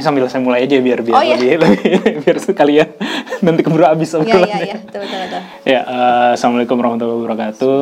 [0.00, 1.36] Eh, sambil saya mulai aja biar biar Oh, iya.
[1.36, 2.88] lebih, lebih biar sekalian
[3.44, 4.48] nanti keburu habis Iya, obrolannya.
[4.48, 5.40] iya, iya, betul, betul, betul.
[5.68, 7.78] Ya, eh, assalamualaikum warahmatullahi wabarakatuh.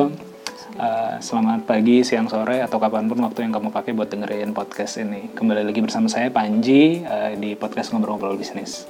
[0.75, 4.99] Eh, selamat pagi, siang, sore, atau kapan pun waktu yang kamu pakai buat dengerin podcast
[4.99, 5.31] ini.
[5.31, 8.83] Kembali lagi bersama saya Panji eh, di podcast ngobrol-ngobrol bisnis.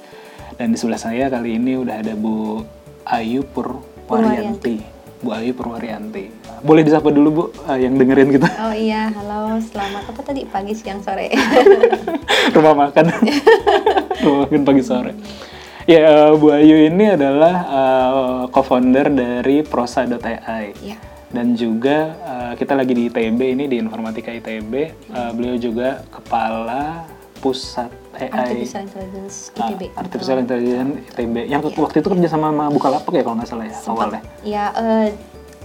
[0.58, 2.66] Dan di sebelah saya kali ini udah ada Bu
[3.06, 4.99] Ayu Purwaryanti.
[5.20, 6.32] Bu Ayu Purwaryanti.
[6.60, 8.48] Boleh disapa dulu Bu eh, yang dengerin kita.
[8.64, 11.28] Oh iya, halo, selamat apa tadi pagi, siang, sore.
[12.56, 13.04] rumah makan
[14.24, 15.12] rumah makan pagi sore
[15.84, 20.96] ya eh, Bu Ayu ini adalah eh, co-founder dari prosa.ai Iya.
[21.30, 24.72] dan juga eh, kita lagi di ITB ini di Informatika ITB
[25.10, 27.04] Eh, beliau juga kepala
[27.40, 29.82] pusat AI Artificial Intelligence ah, ITB.
[29.96, 33.74] Artificial Intelligence ITB yang waktu itu kerja sama sama Bukalapak ya kalau nggak salah ya
[33.74, 33.96] Sempat.
[33.96, 35.08] awalnya Ya, eh,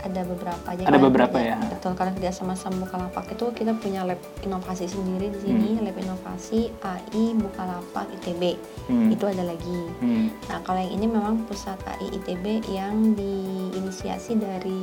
[0.02, 0.82] ada beberapa aja.
[0.86, 1.02] Ada kan.
[1.02, 1.58] beberapa ya?
[1.58, 5.98] Betul, karena kerja sama sama Bukalapak itu kita punya lab inovasi sendiri di sini, lab
[5.98, 8.54] inovasi AI Bukalapak ITB.
[8.86, 9.10] Hmm.
[9.10, 9.82] Itu ada lagi.
[9.98, 10.30] Hmm.
[10.46, 14.78] Nah, kalau yang ini memang pusat AI ITB yang diinisiasi dari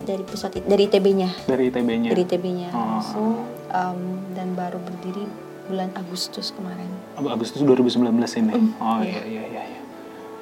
[0.00, 1.28] dari pusat dari ITB-nya.
[1.44, 2.80] dari ITB-nya Dari ITB-nya Oh.
[2.96, 3.28] langsung
[3.68, 4.00] um,
[4.32, 5.28] dan baru berdiri
[5.70, 6.90] bulan Agustus kemarin.
[7.14, 8.10] Agustus 2019
[8.42, 8.52] ini.
[8.58, 9.62] Mm, oh iya iya iya.
[9.62, 9.78] Iya,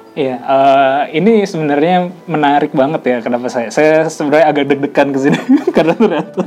[0.09, 3.17] Iya, eh, ini sebenarnya menarik banget ya.
[3.21, 3.69] Kenapa saya?
[3.69, 5.37] Saya sebenarnya agak deg-degan ke sini
[5.77, 6.43] karena ternyata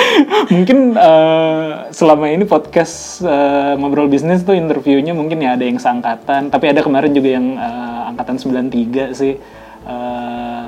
[0.52, 6.50] mungkin eh, selama ini podcast eh, ngobrol bisnis tuh interviewnya mungkin ya ada yang seangkatan,
[6.50, 9.38] tapi ada kemarin juga yang eh, angkatan 93 sih
[9.86, 10.64] eh,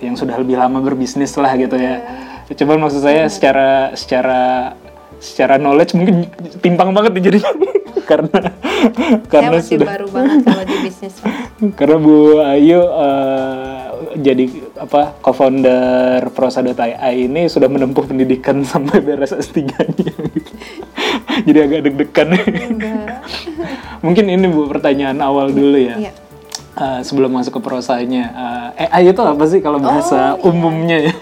[0.00, 2.00] yang sudah lebih lama berbisnis lah gitu ya.
[2.56, 4.72] Coba maksud saya secara secara
[5.18, 6.28] secara knowledge mungkin
[6.60, 7.52] timpang banget nih jadinya
[8.10, 8.40] karena
[9.26, 11.14] karena Saya masih sudah baru banget kalau di bisnis.
[11.80, 13.84] Karena Bu Ayu eh,
[14.20, 14.44] jadi
[14.78, 20.22] apa co-founder prosa.ai ini sudah menempuh pendidikan sampai beres S3-nya gitu.
[21.50, 22.28] Jadi agak deg-degan.
[22.36, 23.16] Enggak.
[24.04, 25.96] Mungkin ini Bu pertanyaan awal dulu ya.
[25.98, 26.12] Iya.
[26.76, 28.24] Eh, sebelum masuk ke prosanya,
[28.76, 30.48] eh, AI itu apa sih kalau bahasa Oh, iya.
[30.52, 31.14] umumnya ya?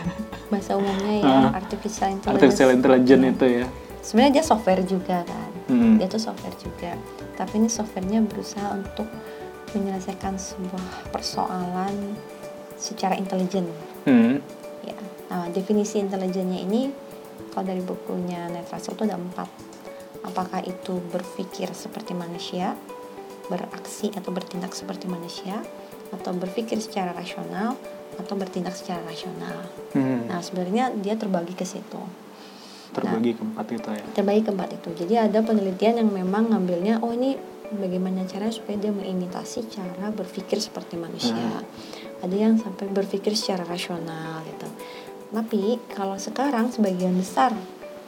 [0.50, 1.48] Bahasa umumnya ya, Ah.
[1.54, 2.34] artificial intelligence.
[2.34, 3.66] Artificial intelligence itu ya.
[4.04, 5.50] Sebenarnya dia software juga kan.
[5.72, 5.96] Hmm.
[5.96, 6.92] Dia tuh software juga.
[7.40, 9.08] Tapi ini softwarenya berusaha untuk
[9.72, 12.12] menyelesaikan sebuah persoalan
[12.76, 13.64] secara intelijen.
[14.04, 14.44] Hmm.
[14.84, 14.98] Ya.
[15.32, 16.92] Nah, definisi intelijennya ini
[17.56, 19.48] kalau dari bukunya Netrasel itu ada empat.
[20.24, 22.76] Apakah itu berpikir seperti manusia,
[23.48, 25.64] beraksi atau bertindak seperti manusia,
[26.12, 27.76] atau berpikir secara rasional,
[28.20, 29.64] atau bertindak secara rasional.
[29.96, 30.28] Hmm.
[30.28, 32.23] Nah, sebenarnya dia terbagi ke situ.
[32.94, 34.04] Terbagi keempat itu ya.
[34.14, 34.88] Terbagi ke empat itu.
[35.04, 37.34] Jadi ada penelitian yang memang ngambilnya, oh ini
[37.74, 41.64] bagaimana caranya supaya dia mengimitasi cara berpikir seperti manusia.
[42.22, 44.68] Ada yang sampai berpikir secara rasional gitu.
[45.34, 47.50] Tapi kalau sekarang sebagian besar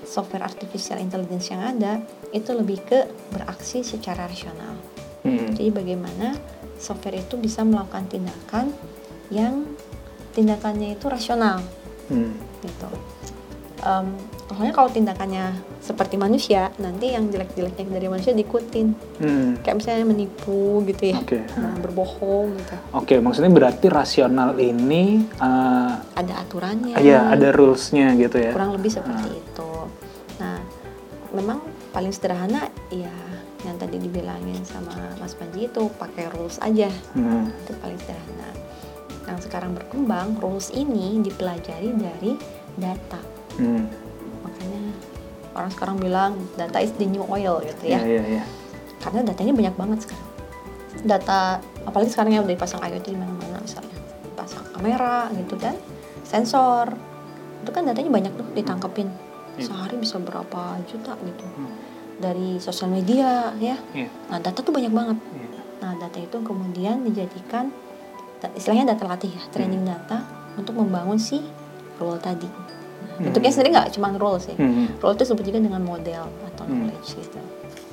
[0.07, 1.99] software artificial intelligence yang ada
[2.31, 4.79] itu lebih ke beraksi secara rasional.
[5.27, 5.51] Hmm.
[5.51, 6.39] Jadi bagaimana
[6.79, 8.71] software itu bisa melakukan tindakan
[9.35, 9.67] yang
[10.37, 11.59] tindakannya itu rasional
[12.07, 12.39] Hmm.
[12.63, 12.91] gitu.
[13.83, 14.15] Em,
[14.47, 18.87] pokoknya kalau tindakannya seperti manusia, nanti yang jelek-jeleknya dari manusia diikutin.
[19.19, 19.51] Hmm.
[19.61, 21.43] Kayak misalnya menipu gitu ya, Oke.
[21.59, 22.75] nah, berbohong gitu.
[22.95, 26.95] Oke, maksudnya berarti rasional ini eh, Ada aturannya.
[26.99, 28.55] Iya, ada rules-nya gitu ya.
[28.55, 29.73] Kurang lebih seperti itu.
[30.39, 30.63] Nah,
[31.35, 31.59] memang
[31.91, 33.13] paling sederhana ya
[33.67, 36.87] yang tadi dibilangin sama Mas Panji itu pakai rules aja.
[37.19, 37.51] Hmm.
[37.51, 38.51] Itu paling sederhana.
[39.27, 42.33] Yang sekarang berkembang, rules ini dipelajari dari
[42.79, 43.19] data.
[43.59, 44.06] Hmm.
[44.47, 44.81] Makanya
[45.57, 47.99] orang sekarang bilang data is the new oil gitu ya.
[47.99, 48.45] Iya, iya.
[49.03, 50.29] karena datanya banyak banget sekarang.
[51.07, 51.41] Data
[51.85, 53.97] apalagi sekarang yang udah dipasang IoT di mana-mana misalnya
[54.35, 55.75] pasang kamera gitu kan
[56.27, 56.93] sensor
[57.63, 59.09] itu kan datanya banyak tuh ditangkepin.
[59.57, 59.73] Iya.
[59.73, 61.47] sehari bisa berapa juta gitu.
[61.57, 61.73] Hmm.
[62.17, 63.77] dari sosial media ya.
[63.93, 65.19] Iya, nah data tuh banyak banget.
[65.21, 65.61] Iya.
[65.77, 67.69] nah data itu kemudian dijadikan
[68.57, 70.25] istilahnya data latih ya training data
[70.57, 71.41] untuk membangun si
[71.97, 72.49] role tadi
[73.19, 74.93] bentuknya sendiri nggak cuma role sih Hmm.
[74.99, 76.87] Role itu disebut juga dengan model atau Hmm.
[76.87, 77.39] knowledge gitu.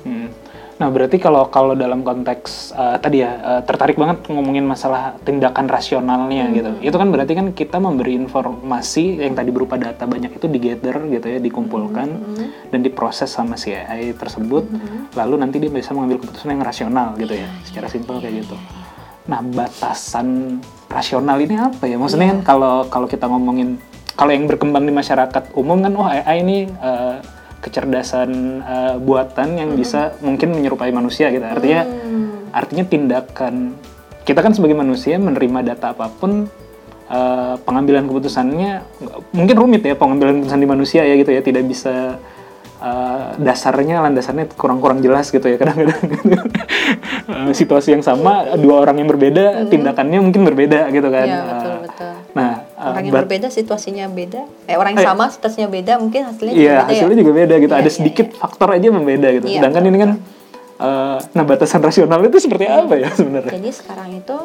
[0.04, 0.28] Hmm.
[0.74, 5.64] Nah, berarti kalau kalau dalam konteks eh, tadi ya eh, tertarik banget ngomongin masalah tindakan
[5.64, 6.52] rasionalnya Hmm.
[6.52, 6.70] gitu.
[6.82, 11.26] Itu kan berarti kan kita memberi informasi yang tadi berupa data banyak itu digather gitu
[11.26, 12.46] ya, dikumpulkan Hmm.
[12.68, 14.66] dan diproses sama si AI tersebut.
[14.66, 15.08] Hmm.
[15.14, 17.46] Lalu nanti dia bisa mengambil keputusan yang rasional gitu ya.
[17.46, 18.56] Iya, Secara iya, simpel iya, kayak gitu.
[18.56, 18.82] iya, iya.
[19.24, 20.28] Nah, batasan
[20.86, 21.96] rasional ini apa ya?
[21.96, 23.80] Maksudnya kan kalau kalau kita ngomongin
[24.14, 27.16] kalau yang berkembang di masyarakat umum kan oh AI ini eh,
[27.58, 28.30] kecerdasan
[28.60, 31.42] eh, buatan yang bisa mungkin menyerupai manusia gitu.
[31.42, 32.46] Artinya Hmm.
[32.54, 33.74] artinya tindakan
[34.22, 36.46] kita kan sebagai manusia menerima data apa pun
[37.06, 38.70] eh, pengambilan keputusannya
[39.30, 42.16] mungkin rumit ya pengambilan keputusan di manusia ya gitu ya tidak bisa
[42.78, 45.98] eh, dasarnya landasannya kurang-kurang jelas gitu ya kadang-kadang
[47.24, 51.74] Eh, situasi yang sama dua orang yang berbeda tindakannya mungkin berbeda gitu kan Eh, betul,
[51.88, 52.12] betul.
[52.36, 52.50] nah
[52.86, 55.08] orang yang but- berbeda situasinya beda eh orang yang Eh.
[55.08, 57.70] sama situasinya beda mungkin hasilnya juga Iya, beda hasilnya ya juga beda gitu.
[57.70, 59.46] Iya, Ada iya, sedikit faktor aja membeda gitu.
[59.46, 60.10] Iya, Sedangkan betul, ini kan
[60.76, 63.52] eh, nah batasan rasional itu seperti apa ya sebenarnya?
[63.52, 64.36] jadi sekarang itu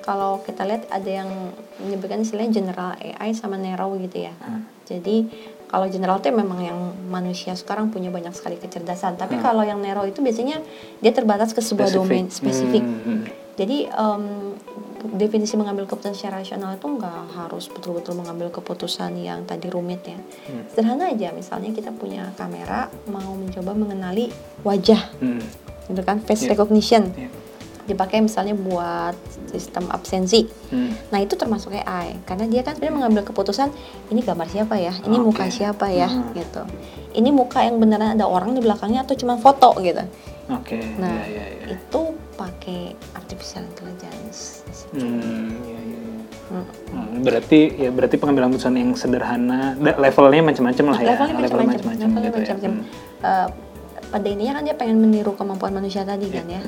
[0.00, 1.30] kalau kita lihat ada yang
[1.78, 4.66] menyebutkan istilahnya general AI sama narrow gitu ya Hmm.
[4.84, 5.26] jadi
[5.64, 9.42] kalau general itu memang yang manusia sekarang punya banyak sekali kecerdasan tapi Hmm.
[9.42, 10.60] kalau yang narrow itu biasanya
[10.98, 13.22] dia terbatas ke sebuah domain spesifik Hmm, hmm.
[13.52, 14.24] Jadi em,
[15.10, 20.18] definisi mengambil keputusan secara rasional itu nggak harus betul-betul mengambil keputusan yang tadi rumit ya.
[20.18, 20.64] Hmm.
[20.70, 24.30] Sederhana aja, misalnya kita punya kamera mau mencoba mengenali
[24.62, 25.42] wajah, Hmm.
[25.90, 26.54] gitu kan, face Iya.
[26.54, 27.28] recognition, Iya.
[27.82, 29.18] Dipakai misalnya buat
[29.48, 30.46] sistem absensi.
[30.70, 30.94] Hmm.
[31.10, 33.74] Nah itu termasuk AI karena dia kan sebenarnya mengambil keputusan
[34.08, 35.26] ini gambar siapa ya, ini Oke.
[35.26, 36.30] muka siapa ya, Hmm.
[36.32, 36.62] gitu.
[37.12, 40.00] Ini muka yang beneran ada orang di belakangnya atau cuma foto gitu.
[40.48, 40.78] Oke.
[40.96, 41.66] Nah iya, iya, iya.
[41.74, 42.00] itu
[42.32, 44.62] pakai artificial intelligence.
[44.90, 46.22] Hmm, iya, iya, iya.
[46.48, 46.66] Hmm.
[46.88, 51.06] Hmm, berarti ya berarti pengambilan keputusan yang sederhana, levelnya macam-macam lah ya.
[51.10, 52.42] levelnya macam-macam macam-macam levelnya gitu ya.
[52.42, 52.84] macam-macam Hmm.
[53.22, 53.48] Eh,
[54.12, 56.60] pada intinya kan dia pengen meniru kemampuan manusia tadi kan Iya.
[56.60, 56.62] ya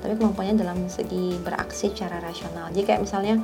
[0.00, 3.34] tapi kemampuannya dalam segi beraksi secara rasional jadi kayak misalnya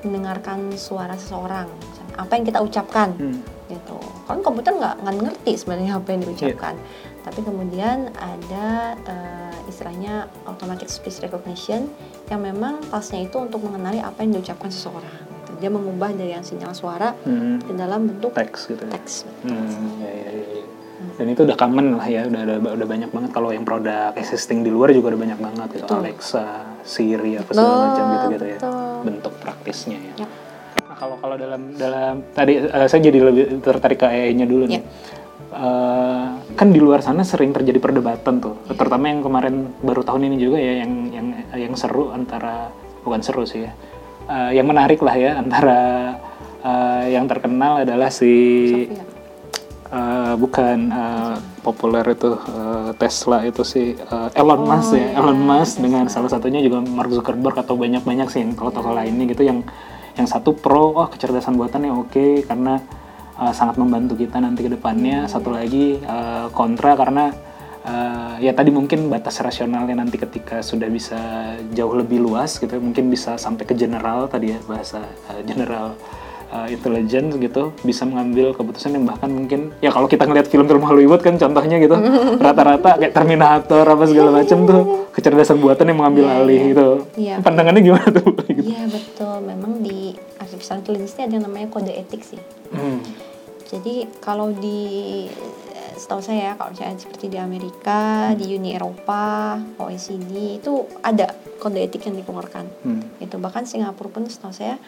[0.00, 3.40] mendengarkan suara seseorang misalnya, apa yang kita ucapkan Hmm.
[3.68, 7.20] gitu kan komputer nggak nggak ngerti sebenarnya apa yang diucapkan Iya.
[7.20, 8.66] tapi kemudian ada
[8.98, 10.14] eh, istilahnya
[10.44, 11.86] automatic speech recognition
[12.26, 15.06] yang memang tasnya itu untuk mengenali apa yang diucapkan seseorang
[15.38, 15.52] gitu.
[15.58, 17.60] dia mengubah dari yang sinyal suara Hmm.
[17.60, 18.90] ke dalam bentuk Teks gitu ya.
[18.90, 19.52] teks Hmm,
[19.96, 20.64] iya, iya, iya, iya.
[21.16, 24.60] Dan itu udah common lah ya, udah, udah udah banyak banget kalau yang produk existing
[24.64, 25.84] di luar juga udah banyak banget gitu.
[25.88, 25.98] Betul.
[26.04, 26.44] Alexa,
[26.84, 28.58] Siri apa segala macam gitu gitu ya.
[28.60, 28.96] betul.
[29.04, 30.12] Bentuk praktisnya ya.
[30.24, 30.30] Yap.
[30.88, 34.80] Nah, kalau kalau dalam dalam tadi eh, saya jadi lebih tertarik ke AI-nya dulu nih.
[34.80, 34.84] Yap.
[35.50, 36.26] Eh,
[36.56, 40.62] kan di luar sana sering terjadi perdebatan tuh, terutama yang kemarin baru tahun ini juga
[40.62, 41.26] ya yang yang
[41.56, 42.70] yang seru antara
[43.02, 43.72] bukan seru sih ya,
[44.30, 45.80] Eh, yang menarik lah ya antara
[46.62, 48.86] eh, yang terkenal adalah si.
[49.90, 51.34] Eh, bukan eh,
[51.66, 55.02] populer itu eh, Tesla itu si eh, Elon Musk ya.
[55.02, 58.94] Iya, Elon Musk dengan salah satunya juga Mark Zuckerberg atau banyak banyak sih yang tokoh-tokoh
[58.94, 59.66] lainnya gitu yang
[60.14, 62.78] yang satu pro wah kecerdasan buatan yang oke karena
[63.34, 65.26] eh, sangat membantu kita nanti ke depannya.
[65.26, 67.34] Satu lagi eh, kontra karena
[67.82, 71.18] eh, ya tadi mungkin batas rasionalnya nanti ketika sudah bisa
[71.74, 75.02] jauh lebih luas gitu mungkin bisa sampai ke general tadi ya bahasa
[75.34, 75.98] eh, general
[76.50, 81.22] uh, intelligence gitu bisa mengambil keputusan yang bahkan mungkin ya kalau kita ngelihat film-film Hollywood
[81.22, 81.96] kan contohnya gitu
[82.44, 87.42] rata-rata kayak Terminator apa segala macam tuh kecerdasan buatan yang mengambil alih gitu Iya.
[87.42, 88.68] pandangannya gimana tuh gitu.
[88.70, 92.40] Iya betul, memang di artificial intelligence ini ada yang namanya kode etik sih.
[92.70, 93.02] Hmm.
[93.66, 94.80] Jadi kalau di
[95.74, 101.30] eh, setahu saya ya, kalau misalnya seperti di Amerika, di Uni Eropa, OECD itu ada
[101.58, 102.64] kode etik yang dikeluarkan.
[102.82, 103.02] Hmm.
[103.22, 104.78] Itu bahkan Singapura pun setahu saya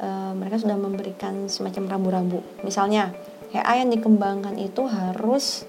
[0.00, 2.40] eh, mereka sudah memberikan semacam rambu-rambu.
[2.66, 3.14] Misalnya
[3.54, 5.62] AI yang dikembangkan itu harus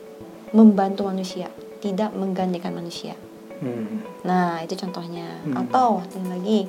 [0.56, 1.52] membantu manusia,
[1.84, 3.14] tidak menggantikan manusia.
[3.62, 4.02] Hmm.
[4.26, 5.30] Nah, itu contohnya.
[5.46, 5.68] Hmm.
[5.68, 6.60] Atau yang lagi,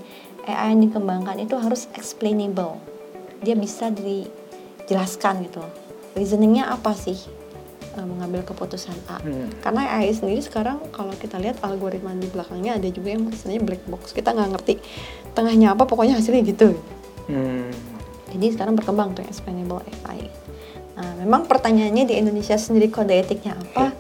[0.47, 2.79] AI yang dikembangkan itu harus explainable.
[3.41, 5.65] Dia bisa dijelaskan gitu.
[6.13, 7.17] Reasoningnya apa sih
[7.97, 9.19] eh, mengambil keputusan A?
[9.21, 9.49] Hmm.
[9.65, 13.83] Karena AI sendiri sekarang kalau kita lihat algoritma di belakangnya ada juga yang istilahnya black
[13.89, 14.13] box.
[14.13, 14.75] Kita nggak ngerti
[15.33, 16.77] tengahnya apa, pokoknya hasilnya gitu.
[17.27, 17.71] Hmm.
[18.29, 20.27] Jadi sekarang berkembang tuh explainable AI.
[20.95, 23.93] Nah, memang pertanyaannya di Indonesia sendiri kode etiknya apa?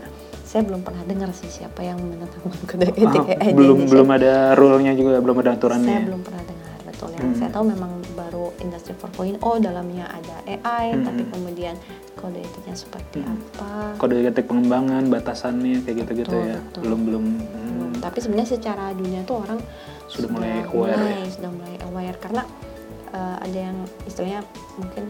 [0.42, 3.90] Saya belum pernah dengar sih siapa yang menetapkan kode etik Ah, AI di belum Indonesia.
[3.92, 6.06] belum ada rule-nya juga belum ada aturannya Saya ya?
[6.06, 7.08] belum pernah dengar betul.
[7.12, 7.36] Yang Hmm.
[7.36, 11.04] saya tahu memang baru industri 4.0 dalamnya ada AI, Hmm.
[11.04, 11.74] tapi kemudian
[12.14, 13.36] kode etiknya seperti Hmm.
[13.52, 13.70] apa?
[13.96, 16.80] kode etik pengembangan batasannya kayak gitu-gitu ya betul.
[16.82, 19.58] belum belum hmm, Tapi sebenarnya secara dunia tuh orang
[20.06, 21.28] Sudah mulai aware mulai, ya?
[21.28, 22.42] sudah mulai aware karena
[23.16, 24.44] eh, ada yang istilahnya
[24.76, 25.04] mungkin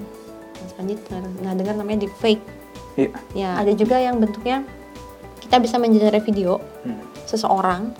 [0.56, 2.40] Mas Panji pernah dengar namanya deepfake.
[2.94, 3.10] Iya.
[3.34, 4.62] Ya, ada juga yang bentuknya
[5.38, 7.02] kita bisa mengenerate video Hmm.
[7.24, 7.90] seseorang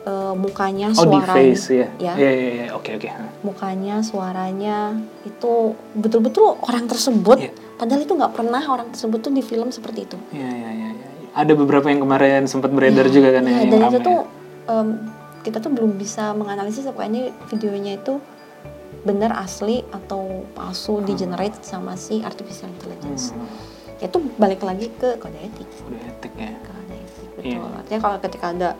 [0.00, 3.08] eh, mukanya, oh suaranya, face ya ya, iya iya iya oke oke
[3.44, 5.52] mukanya, suaranya itu
[5.92, 7.36] betul-betul orang tersebut.
[7.38, 7.52] Iya.
[7.76, 10.16] Padahal itu nggak pernah orang tersebut tuh di film seperti itu.
[10.32, 10.88] Iya iya iya.
[10.96, 11.06] iya.
[11.36, 13.58] Ada beberapa yang kemarin sempat beredar Iya, juga kan iya, ya.
[13.60, 14.72] yang dan itu tuh ya.
[14.72, 14.88] em,
[15.38, 18.16] kita tuh belum bisa menganalisis apakah ini videonya itu
[19.02, 23.30] benar asli atau palsu di generate sama si artificial intelligence.
[23.30, 23.46] Hmm,
[23.98, 25.68] Itu balik lagi ke kode etik.
[25.86, 26.50] Udah etik ya.
[26.58, 27.62] Kode etik betul.
[27.62, 27.78] Iya.
[27.78, 28.70] Artinya kalau ketika ada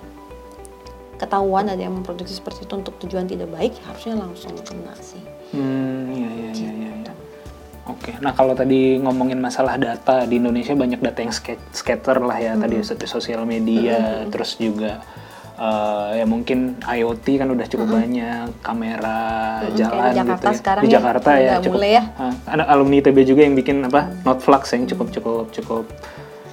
[1.18, 5.22] ketahuan ada yang memproduksi seperti itu untuk tujuan tidak baik, harusnya langsung kena sih.
[5.50, 6.90] Hmm, iya iya iya iya.
[7.02, 7.12] iya.
[7.88, 12.37] Oke, nah kalau tadi ngomongin masalah data di Indonesia banyak data yang sca- scatter lah
[12.37, 12.84] ya tadi Hmm.
[12.84, 15.00] di sosial media, terus juga
[15.59, 19.21] eh, ya mungkin IoT kan udah cukup banyak, kamera
[19.61, 20.57] Mm-mm, jalan kayak di Jakarta gitu ya.
[20.57, 21.75] sekarang di ya, Jakarta ya cukup.
[21.75, 22.03] mulai ya.
[22.17, 25.85] Ah, ada alumni ITB juga yang bikin apa Noteflux yang cukup cukup cukup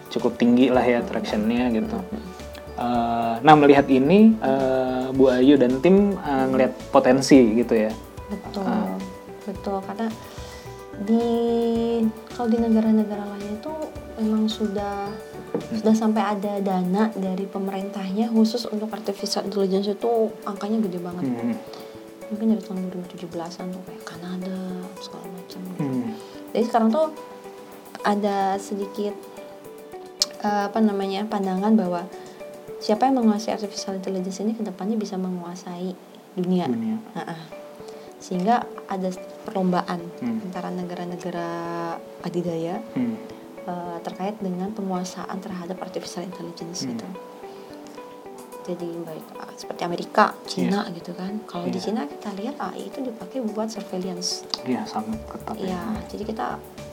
[0.09, 1.97] cukup tinggi lah ya tractionnya gitu.
[2.75, 7.91] Eh, nah melihat ini eh, Bu Ayu dan tim eh, ngelihat potensi gitu ya.
[8.25, 8.97] Betul, Ah.
[9.43, 10.07] betul karena
[10.97, 11.23] di
[12.31, 13.73] kalau di negara-negara lain itu
[14.17, 15.11] memang sudah
[15.59, 20.11] sudah sampai ada dana dari pemerintahnya khusus untuk artificial intelligence itu
[20.43, 21.23] angkanya gede banget.
[21.25, 21.55] Hmm.
[22.25, 24.57] Mungkin dari tahun 2017-an tuh kayak Kanada
[24.97, 25.59] segala macam.
[25.61, 25.81] gitu.
[25.81, 26.11] Hmm.
[26.51, 27.07] Jadi sekarang tuh
[28.01, 29.13] ada sedikit
[30.41, 32.05] eh, apa namanya pandangan bahwa
[32.77, 35.93] siapa yang menguasai artificial intelligence ini ke depannya bisa menguasai
[36.35, 36.69] dunia.
[36.69, 36.97] Dunia.
[37.13, 37.41] Nah, ah.
[38.17, 39.09] sehingga ada
[39.45, 40.41] perlombaan Hmm.
[40.41, 41.47] antara negara-negara
[42.21, 43.17] adidaya Hmm.
[43.65, 46.93] Eh, terkait dengan penguasaan terhadap artificial intelligence Hmm.
[46.93, 47.07] gitu.
[48.65, 51.37] Jadi baik ah, seperti Amerika, Cina gitu kan.
[51.45, 51.85] Kalau di Iya.
[51.85, 54.41] Cina kita lihat AI itu dipakai buat surveillance.
[54.63, 55.53] Iya sangat ketat.
[55.55, 55.69] ya.
[55.69, 56.45] Iya, jadi kita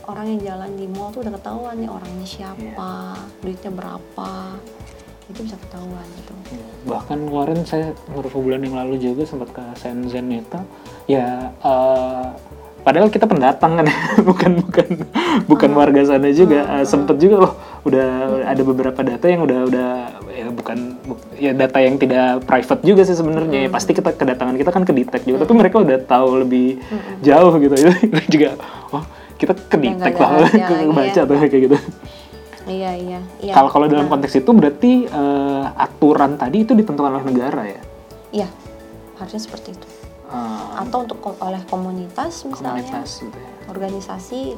[0.05, 2.93] orang yang jalan di mall tuh udah ketahuan nih orangnya siapa,
[3.41, 4.31] duitnya berapa,
[5.29, 6.35] itu bisa ketahuan gitu.
[6.53, 6.67] Iya.
[6.85, 10.61] Bahkan kemarin saya beberapa bulan yang lalu juga sempat ke Shenzhen itu,
[11.07, 12.27] ya eh,
[12.83, 13.87] padahal kita pendatang kan,
[14.29, 14.87] bukan bukan
[15.45, 15.79] bukan Hmm.
[15.79, 16.67] warga sana juga.
[16.73, 18.09] Eh, sempet juga loh, udah
[18.45, 19.89] ada beberapa data yang udah udah
[20.29, 23.59] ya bukan bu- ya data yang tidak private juga sih sebenarnya.
[23.59, 23.73] Ya, Hmm.
[23.73, 26.83] pasti kita kedatangan kita kan ke detect juga, tapi mereka udah tahu lebih
[27.21, 27.75] jauh gitu.
[28.07, 28.49] Itu juga,
[28.91, 29.05] oh
[29.37, 29.83] kita ke Hmm.
[29.83, 31.23] Udah nggak detect ada lah, rahasia ke lagi baca ya.
[31.23, 31.79] tuh kayak gitu.
[32.63, 33.19] Iya iya.
[33.41, 33.53] iya.
[33.53, 37.81] Kalau kalau dalam Nah, konteks itu berarti eh, aturan tadi itu ditentukan oleh negara ya.
[38.33, 38.49] Iya,
[39.19, 39.87] harusnya seperti itu.
[40.33, 43.51] Eh, Atau untuk oleh komunitas misalnya, komunitas gitu ya.
[43.69, 44.57] organisasi,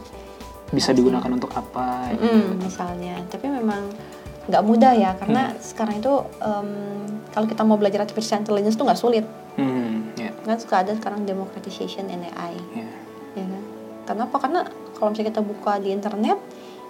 [0.71, 2.15] Bisa digunakan untuk apa?
[2.15, 3.19] mm, misalnya.
[3.27, 3.91] Tapi memang
[4.45, 5.59] nggak mudah ya, karena Hmm.
[5.59, 6.69] sekarang itu em,
[7.29, 9.27] kalau kita mau belajar artificial intelligence tuh nggak sulit.
[9.55, 12.55] Hmm, ya, Kan suka ada sekarang democratization in AI.
[12.73, 12.87] ya.
[13.35, 13.63] ya kan?
[14.05, 14.37] Kenapa?
[14.39, 14.61] Karena
[14.93, 16.39] kalau misalnya kita buka di internet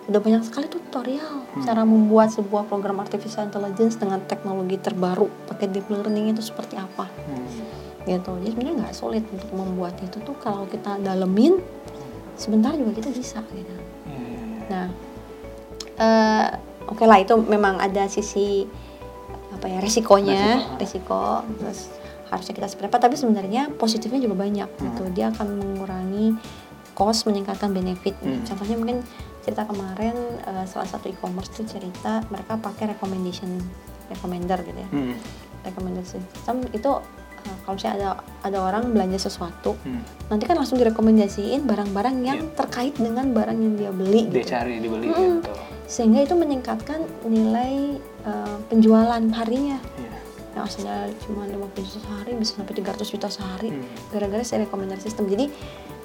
[0.05, 1.65] udah banyak sekali tutorial Hmm.
[1.65, 7.09] cara membuat sebuah program artificial intelligence dengan teknologi terbaru pakai deep learning itu seperti apa
[7.09, 7.49] Hmm,
[8.05, 8.33] gitu.
[8.41, 11.61] Jadi sebenarnya nggak sulit untuk membuat itu tuh kalau kita dalemin
[12.37, 13.73] sebentar juga kita bisa gitu.
[13.75, 13.83] Ya.
[14.65, 14.87] nah
[16.01, 16.47] eh,
[16.89, 18.67] oke lah itu memang ada sisi
[19.55, 21.89] apa ya resikonya resiko terus
[22.29, 25.03] harusnya kita seperti apa tapi sebenarnya positifnya juga banyak gitu.
[25.15, 26.35] Dia akan mengurangi
[26.95, 28.15] cost meningkatkan benefit.
[28.23, 28.43] Hmm.
[28.47, 28.99] contohnya mungkin
[29.45, 33.61] cerita kemarin eh, salah satu e-commerce tuh cerita mereka pakai recommendation
[34.11, 34.89] recommender gitu ya.
[34.91, 35.15] Hmm,
[35.65, 36.91] recommendation system itu
[37.45, 38.11] eh, kalau misalnya ada
[38.43, 40.29] ada orang belanja sesuatu hmm.
[40.29, 44.75] nanti kan langsung direkomendasiin barang-barang yang terkait dengan barang yang dia beli Dia gitu cari
[44.79, 45.57] dibeli ya, betul.
[45.85, 50.13] sehingga itu meningkatkan nilai eh, penjualan harinya Ya.
[50.55, 53.85] yang asalnya cuma 50 juta sehari bisa sampai 300 juta sehari Hmm.
[54.09, 55.51] gara-gara si recommender system jadi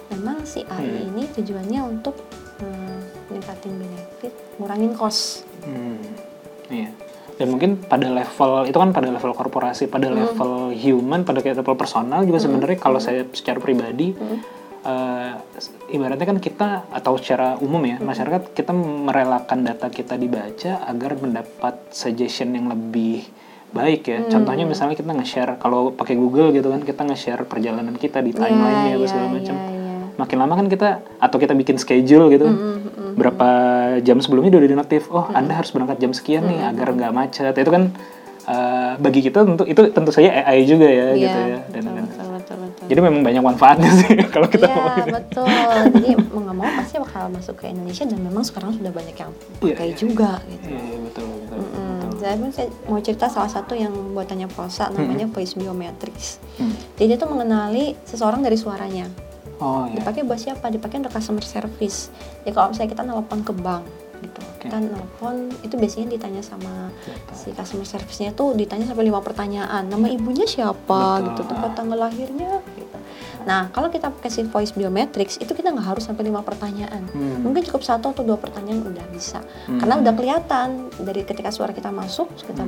[0.09, 1.09] memang si AI Hmm.
[1.09, 2.17] ini tujuannya untuk
[2.59, 5.99] eh, meningkatin benefit ngurangin cost Hmm,
[6.69, 6.89] iya.
[7.39, 11.79] Dan mungkin pada level itu kan pada level korporasi, pada level human, pada kayak level
[11.79, 14.11] personal juga sebenarnya kalau saya secara pribadi
[14.83, 15.31] eh,
[15.89, 21.79] ibaratnya kan kita atau secara umum ya masyarakat kita merelakan data kita dibaca agar mendapat
[21.91, 23.23] suggestion yang lebih
[23.69, 24.19] baik ya.
[24.27, 28.97] Contohnya misalnya kita nge-share kalau pakai Google gitu kan kita nge-share perjalanan kita di timeline-nya
[28.97, 29.55] apa Iya, segala iya, macam.
[29.55, 29.93] iya.
[30.19, 30.89] Makin lama kan kita
[31.23, 32.47] atau kita bikin schedule gitu
[33.09, 33.17] kan.
[33.17, 33.49] Berapa
[33.99, 37.53] jam sebelumnya udah di notif, oh Anda harus berangkat jam sekian nih agar nggak macet.
[37.53, 37.93] Itu kan
[38.45, 41.59] eh, bagi kita tentu itu tentu saja AI juga ya Iya, gitu ya.
[41.69, 42.85] Dan, betul, dan- betul, betul, betul.
[42.87, 45.07] jadi memang banyak manfaatnya sih kalau kita Iya ngomongin.
[45.13, 45.47] betul.
[45.91, 49.31] Jadi mau nggak mau pasti bakal masuk ke Indonesia dan memang sekarang sudah banyak yang
[49.59, 49.95] Iya, pakai iya.
[49.95, 50.65] juga gitu.
[50.67, 51.55] Iya, iya, betul betul.
[51.55, 51.89] Mm-mm.
[51.99, 52.09] betul.
[52.19, 52.49] Saya pun
[52.87, 56.41] mau cerita salah satu yang buatannya Prosa namanya voice biometrics.
[56.57, 56.73] Hmm.
[56.95, 59.28] Jadi dia tuh mengenali seseorang dari suaranya.
[59.59, 59.99] Oh iya.
[59.99, 60.71] Dipakai buat siapa?
[60.71, 62.09] Dipakai untuk customer service.
[62.43, 63.85] Jadi kalau misalnya kita nelpon ke bank
[64.19, 64.67] gitu, Oke.
[64.67, 67.31] kita nelpon itu biasanya ditanya sama Siapa?
[67.31, 69.87] si customer service-nya tuh ditanya sampai lima pertanyaan.
[69.87, 71.27] Nama ibunya siapa Betul.
[71.31, 72.97] gitu, tempat tanggal lahirnya gitu.
[73.43, 77.07] Nah, kalau kita pakai voice biometrics itu kita nggak harus sampai lima pertanyaan.
[77.09, 77.39] Hmm.
[77.41, 79.39] Mungkin cukup satu atau dua pertanyaan udah bisa.
[79.65, 79.79] Hmm.
[79.79, 80.67] Karena udah kelihatan
[80.97, 82.67] dari ketika suara kita masuk, sekitar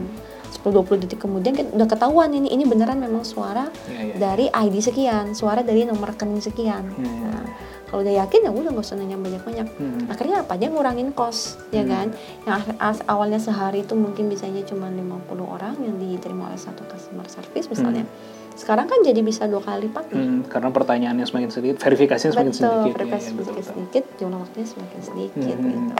[0.53, 4.15] 10-20 detik kemudian kita udah ketahuan ini ini beneran memang suara Iya, iya.
[4.15, 6.83] dari ID sekian, suara dari nomor rekening sekian.
[6.91, 7.23] Hmm.
[7.23, 7.43] Nah,
[7.87, 9.67] kalau udah yakin ya udah nggak usah nanya banyak-banyak.
[9.75, 10.07] Hmm.
[10.07, 10.55] Akhirnya apa?
[10.55, 11.91] Dia ngurangin cost, ya Hmm.
[11.91, 12.07] kan?
[12.47, 12.61] Yang
[13.03, 18.07] awalnya sehari itu mungkin bisanya cuma 50 orang yang diterima oleh satu customer service misalnya.
[18.07, 18.39] Hmm.
[18.53, 20.03] Sekarang kan jadi bisa dua kali nih.
[20.11, 22.93] Hmm, karena pertanyaannya semakin sedikit, verifikasinya semakin Betul, sedikit.
[22.93, 23.73] verifikasi Iya, iya, betul, semakin betul.
[23.73, 25.67] sedikit, jumlah waktunya semakin sedikit Hmm.
[25.67, 25.95] gitu.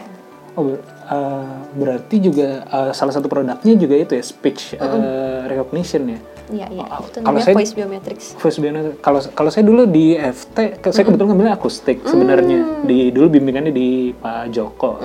[0.51, 6.03] Oh, ber- eh, berarti juga eh, salah satu produknya juga itu ya speech eh, recognition
[6.05, 6.20] ya.
[6.51, 6.84] Iya, iya.
[6.91, 8.25] Oh, itu kalau namanya saya- voice biometrics.
[8.36, 9.00] Voice biometric.
[9.00, 12.84] Kalau kalau saya dulu di FT, saya kebetulan ngambilnya akustik sebenarnya.
[12.84, 15.00] Di dulu bimbingannya di Pak Joko.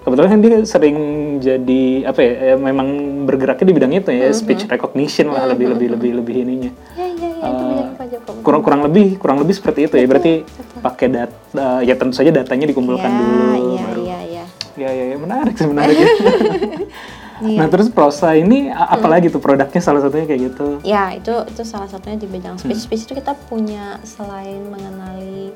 [0.00, 0.96] Kebetulan kan dia sering
[1.38, 2.32] jadi apa ya?
[2.46, 2.88] eh, memang
[3.24, 6.70] bergeraknya di bidang itu ya, speech recognition lah lebih lebih lebih lebih ininya.
[6.94, 8.30] Ya, itu Eh, bidang Pak Joko.
[8.40, 10.06] kurang kurang lebih kurang lebih seperti itu ya.
[10.06, 10.32] Berarti
[10.78, 11.28] pakai data
[11.80, 14.00] ya tentu saja datanya dikumpulkan Iya, dulu iya, baru.
[14.00, 14.44] iya, iya.
[14.74, 16.08] Ya ya ya menarik sih menarik ya.
[17.40, 17.56] Iya.
[17.56, 20.76] Nah terus prosa ini apalagi tuh produknya salah satunya kayak gitu.
[20.84, 22.68] Ya, itu itu salah satunya di bidang Hmm.
[22.68, 22.84] speech.
[22.84, 25.48] Speech itu kita punya selain mengenali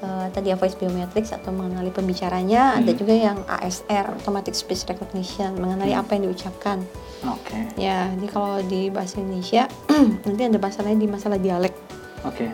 [0.00, 2.80] eh, tadi ya voice biometrics atau mengenali pembicaranya, Hmm.
[2.80, 6.00] ada juga yang ASR, automatic speech recognition, mengenali Hmm.
[6.00, 6.78] apa yang diucapkan.
[7.22, 9.68] Oke Ya, jadi kalau di bahasa Indonesia
[10.24, 11.76] nanti ada lain di masalah dialek.
[12.22, 12.46] oke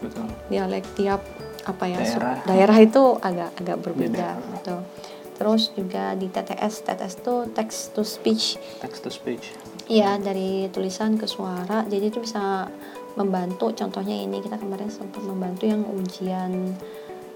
[0.00, 0.26] betul.
[0.48, 1.22] Dialek tiap
[1.64, 2.36] apa ya Daerah.
[2.44, 4.58] daerah itu agak agak berbeda Beda.
[4.58, 4.76] gitu.
[5.34, 8.54] Terus juga di TTS, TTS itu text to speech.
[8.78, 9.50] Text to speech.
[9.84, 11.82] Iya, dari tulisan ke suara.
[11.84, 12.70] Jadi itu bisa
[13.14, 16.74] membantu contohnya ini kita kemarin sempat membantu yang ujian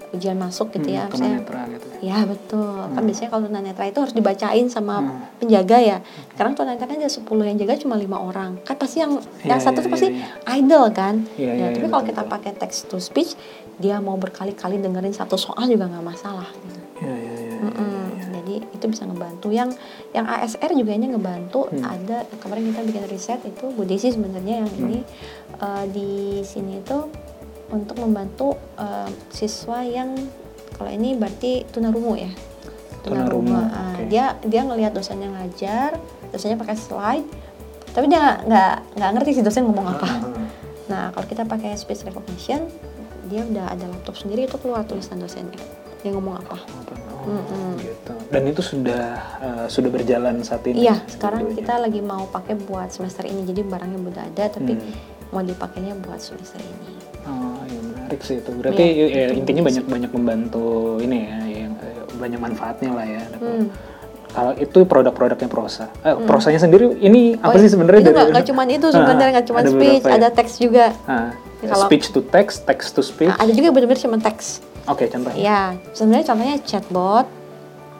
[0.09, 1.05] ujian masuk gitu ya.
[1.05, 1.99] Hmm, Misalnya- tunanetra gitu ya.
[2.01, 2.81] Ya betul.
[2.89, 5.21] Kan biasanya kalau tunanetra itu harus dibacain sama Hmm.
[5.37, 5.97] penjaga ya.
[6.33, 8.57] Sekarang tunanetra ada 10 yang jaga cuma lima orang.
[8.65, 11.15] Kan pasti yang Iya, yang satu iya, tuh pasti iya, idle kan.
[11.37, 12.33] Iya, Ya, iya, tapi iya, kalau betul, kita betul.
[12.33, 13.37] pakai text to speech,
[13.77, 16.49] dia mau berkali-kali dengerin satu soal juga nggak masalah.
[16.57, 16.78] Gitu.
[18.79, 19.51] Itu bisa ngebantu.
[19.51, 19.75] Yang
[20.15, 21.67] yang ASR juga ini ngebantu.
[21.67, 21.83] Hmm.
[21.83, 24.99] Ada kemarin kita bikin riset itu Bu Desi sebenarnya yang ini
[25.59, 26.97] eh, di sini itu
[27.69, 30.15] untuk membantu eh, siswa yang
[30.79, 32.31] kalau ini berarti tunarungu ya.
[33.03, 34.07] Tunarungu, Ah, oke.
[34.11, 35.99] Dia dia ngelihat dosennya ngajar,
[36.31, 37.27] dosennya pakai slide,
[37.95, 40.07] tapi dia nggak nggak ngerti si dosen ngomong apa.
[40.07, 40.19] Ah,
[40.89, 42.65] Nah kalau kita pakai speech recognition,
[43.29, 45.61] dia udah ada laptop sendiri itu keluar tulisan dosennya.
[46.01, 46.57] Dia ngomong apa.
[47.29, 48.13] Oh, gitu.
[48.27, 49.03] Dan itu sudah
[49.37, 50.83] eh, sudah berjalan saat ini.
[50.83, 53.43] Iya, sekarang kita lagi mau pakai buat semester ini.
[53.43, 54.91] Jadi barangnya udah ada, tapi Hmm.
[55.29, 56.97] mau dipakainya buat semester ini.
[57.21, 58.49] Oh, ya menarik sih itu.
[58.51, 59.77] Berarti Iya, ya, itu intinya bagus.
[59.77, 60.65] banyak banyak membantu
[60.99, 63.23] ini ya, yang eh, banyak manfaatnya lah ya.
[63.35, 63.65] Hmm.
[64.29, 65.89] Kalau itu produk-produknya prosa.
[66.01, 68.01] Eh, prosanya sendiri ini apa Oh, sih sebenarnya?
[68.03, 70.13] Itu nggak cuma itu sebenarnya Ah, nggak cuma speech, ya?
[70.15, 70.85] ada teks juga.
[71.05, 73.25] Ah, Kalau- speech to text, text to speech.
[73.27, 74.61] Nah, ada juga benar-benar cuma teks.
[74.89, 75.37] Oke, contohnya.
[75.37, 77.25] Ya, sebenarnya contohnya chatbot,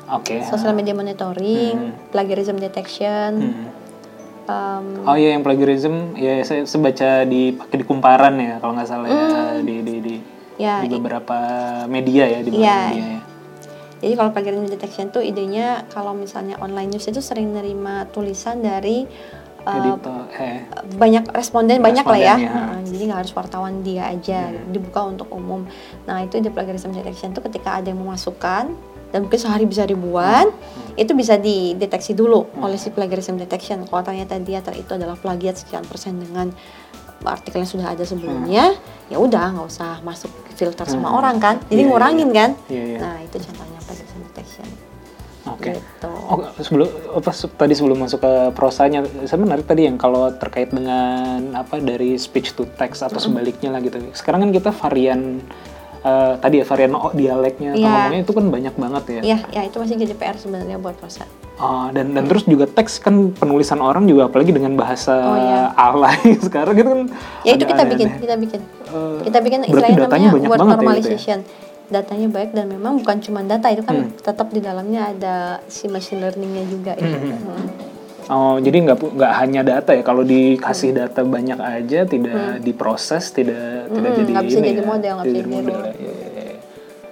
[0.09, 0.41] Oke.
[0.43, 2.09] social media monitoring, Hmm.
[2.09, 3.31] plagiarism detection.
[3.39, 3.67] Hmm.
[4.43, 8.73] um, Oh iya yang plagiarism ya saya, saya baca di pakai di kumparan ya kalau
[8.73, 9.21] nggak salah ya
[9.61, 10.57] di di di, Hmm.
[10.57, 11.37] Ya, di i- beberapa
[11.85, 12.79] media ya di beberapa Iya.
[12.89, 13.21] media ya.
[13.99, 19.05] Jadi kalau plagiarism detection tuh idenya kalau misalnya online news itu sering nerima tulisan dari
[19.63, 20.57] Editor eh
[20.95, 22.49] banyak responden banyak lah ya, ya.
[22.49, 24.71] Nah, jadi nggak harus wartawan dia aja Hmm.
[24.71, 25.67] dibuka untuk umum.
[26.05, 28.71] Nah itu di plagiarism detection tuh ketika ada yang memasukkan
[29.09, 30.93] dan mungkin sehari bisa ribuan, Hmm.
[30.95, 33.83] itu bisa dideteksi dulu oleh si plagiarism detection.
[33.83, 36.53] Kalau ternyata dia ter itu adalah plagiat sekian persen dengan
[37.19, 41.19] artikel yang sudah ada sebelumnya, ya udah nggak usah masuk filter sama Hmm.
[41.19, 42.49] orang kan, jadi Iya, iya, ngurangin kan.
[42.71, 42.97] Iya, iya.
[42.97, 44.67] Nah itu contohnya plagiarism detection.
[45.45, 45.71] Oke.
[45.71, 46.09] Gitu.
[46.27, 50.67] Oh, sebelum apa se- tadi sebelum masuk ke prosanya, saya menarik tadi yang kalau terkait
[50.69, 54.03] dengan apa dari speech to text atau sebaliknya lah gitu.
[54.11, 55.39] Sekarang kan kita varian
[55.99, 57.83] eh, tadi ya varian oh, dialeknya Iya.
[57.83, 59.21] ngomongnya itu kan banyak banget ya.
[59.25, 61.23] Iya, ya itu masih jadi PR sebenarnya buat prosa.
[61.59, 65.61] Oh, dan dan terus juga teks kan penulisan orang juga apalagi dengan bahasa Oh, iya.
[65.75, 67.01] alay sekarang gitu kan.
[67.43, 68.23] Ya itu kita bikin, aneh-aneh.
[68.23, 68.61] kita bikin.
[68.63, 71.37] Eh, kita bikin berarti istilahnya datanya namanya banyak word banget ya gitu ya?
[71.89, 74.13] Datanya baik dan memang bukan cuma data itu kan Hmm.
[74.15, 76.93] tetap di dalamnya ada si machine learningnya juga.
[76.93, 77.05] ya.
[77.09, 77.67] Hmm.
[78.29, 80.01] Oh, jadi nggak nggak hanya data ya.
[80.01, 84.77] Kalau dikasih data banyak aja, tidak diproses, tidak tidak Hmm, jadi nggak bisa ini jadi
[84.77, 85.79] ya, model, tidak bisa jadi model.
[85.79, 85.89] ya.
[85.89, 86.55] Iya, iya, iya.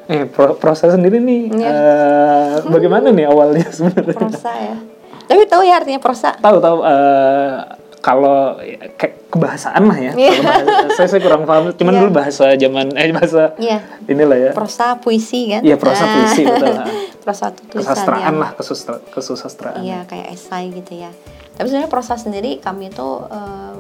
[0.08, 1.68] Eh, pro- proses sendiri nih, Iya.
[1.68, 4.14] eh, bagaimana nih awalnya sebenarnya?
[4.14, 4.78] Prosa ya.
[5.26, 6.38] Tapi tahu ya artinya prosa?
[6.38, 7.54] Tahu tahu eh,
[8.00, 10.12] kalau ya, kayak kebahasaan lah ya.
[10.20, 10.32] Iya.
[10.36, 11.64] Kalau bahasa- saya saya kurang paham.
[11.72, 12.00] Cuman Iya.
[12.00, 13.78] dulu bahasa zaman eh bahasa Iya.
[14.06, 14.52] inilah ya.
[14.52, 15.62] Prosa puisi kan?
[15.62, 16.68] Iya, prosa Nah, puisi, betul.
[17.24, 19.80] prosa itu tulisan Kesastraan yang lah, kesustra, kesusastraan.
[19.80, 21.12] Iya kayak esai gitu ya.
[21.54, 23.08] Tapi sebenarnya prosa sendiri kami itu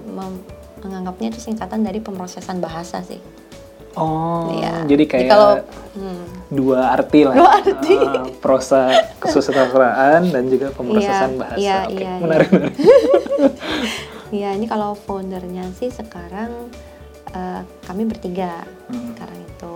[0.07, 0.43] mem-
[0.77, 3.17] menganggapnya itu singkatan dari pemrosesan bahasa sih.
[3.93, 4.85] Oh, Iya.
[4.85, 5.51] jadi kayak kalau
[5.95, 7.33] hmm, dua arti lah.
[7.39, 7.95] Dua arti.
[7.97, 8.81] Eh, prosa
[9.17, 11.57] kesusastraan dan juga pemrosesan Iya, bahasa.
[11.57, 12.75] iya, Oke, iya, menarik, menarik.
[14.29, 16.67] Iya, ini kalau foundernya sih sekarang
[17.29, 19.11] eh, kami bertiga Hmm.
[19.11, 19.75] sekarang itu.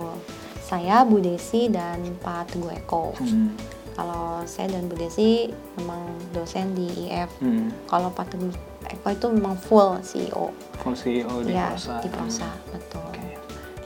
[0.62, 3.12] Saya, Bu Desi, dan Pak Teguh Eko.
[3.14, 3.52] Hmm,
[3.92, 6.00] Kalau saya dan Bu Desi memang
[6.32, 7.28] dosen di IF.
[7.38, 8.48] hmm, Kalau Pak Teguh
[8.82, 12.00] Eko itu memang full CEO Full CEO di ya Prosa.
[12.00, 13.36] di Prosa betul Oke.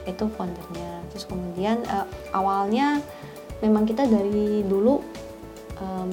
[0.05, 2.97] itu foundernya terus kemudian eh, awalnya
[3.57, 5.03] memang kita dari dulu
[5.75, 6.11] em,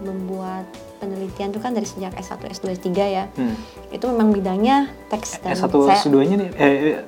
[0.00, 3.54] membuat penelitian itu kan dari sejak S1, S2, S3 ya Hmm.
[3.88, 6.98] itu memang bidangnya teks dan S1 saya S2-nya nih eh, eh,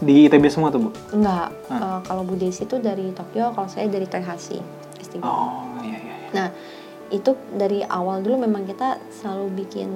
[0.00, 0.90] di ITB semua tuh, Bu?
[1.12, 1.74] enggak Ah.
[1.74, 4.58] eh, kalau Bu Desi itu dari Tokyo kalau saya dari Toyohashi
[4.98, 6.14] S3 Oh, iya iya.
[6.18, 6.28] iya.
[6.32, 6.48] Nah,
[7.08, 9.88] itu dari awal dulu memang kita selalu bikin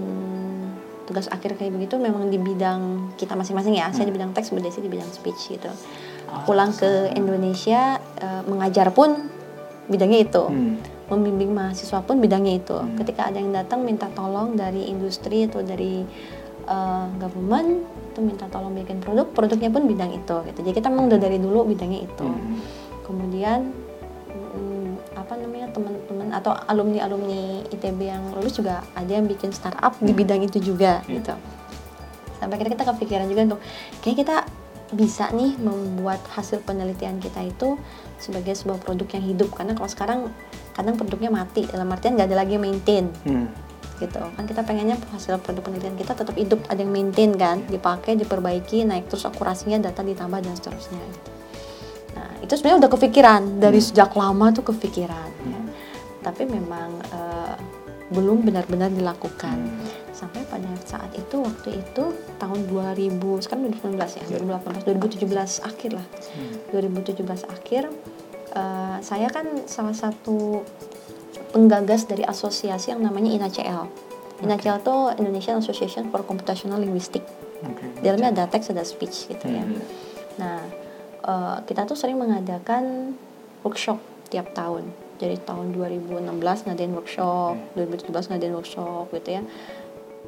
[1.05, 3.91] tugas akhir kayak begitu memang di bidang kita masing-masing ya.
[3.91, 5.67] Saya di bidang teks, Bu Desi di bidang speech gitu.
[6.31, 9.27] Oh, Pulang ke Indonesia eh, mengajar pun
[9.87, 10.45] bidangnya itu.
[10.45, 10.79] Hmm.
[11.11, 12.79] Membimbing mahasiswa pun bidangnya itu.
[12.79, 12.95] Hmm.
[12.95, 16.07] Ketika ada yang datang minta tolong dari industri atau dari
[16.65, 20.59] eh, government itu minta tolong bikin produk, produknya pun bidang itu gitu.
[20.63, 22.63] Jadi kita memang udah dari dulu bidangnya itu Hmm.
[23.03, 23.75] kemudian
[24.31, 29.99] mm, apa namanya teman-teman atau alumni alumni ITB yang lulus juga ada yang bikin startup
[29.99, 31.19] di bidang itu juga Hmm.
[31.19, 31.35] gitu
[32.39, 33.61] sampai akhirnya kita kepikiran juga untuk
[34.01, 34.37] kayak kita
[34.91, 37.79] bisa nih membuat hasil penelitian kita itu
[38.19, 40.21] sebagai sebuah produk yang hidup karena kalau sekarang
[40.73, 43.47] kadang produknya mati dalam artian nggak ada lagi yang maintain Hmm.
[43.97, 48.17] gitu kan kita pengennya hasil produk penelitian kita tetap hidup ada yang maintain kan dipakai
[48.17, 51.31] diperbaiki naik terus akurasinya data ditambah dan seterusnya gitu.
[52.11, 53.87] nah itu sebenarnya udah kepikiran dari Hmm.
[53.87, 55.61] sejak lama tuh kepikiran ya.
[56.23, 57.55] tapi memang eh,
[58.11, 59.87] belum benar-benar dilakukan Hmm.
[60.11, 62.05] sampai pada saat itu waktu itu
[62.37, 66.57] tahun 2000 sekarang 2019 ya 2018 2017 akhir lah Hmm.
[66.73, 67.83] 2017 akhir
[68.55, 70.63] eh, saya kan salah satu
[71.51, 73.91] penggagas dari asosiasi yang namanya INACL.
[74.41, 77.29] INACL itu Indonesian Association for Computational Linguistics.
[78.01, 79.65] Di dalamnya ada teks, ada speech gitu ya.
[79.65, 79.83] Hmm.
[80.41, 80.59] Nah,
[81.27, 83.15] eh, kita tuh sering mengadakan
[83.61, 84.01] workshop
[84.33, 84.89] tiap tahun.
[85.21, 89.43] Jadi tahun 2016 ngadain workshop, 2017 ngadain workshop gitu ya.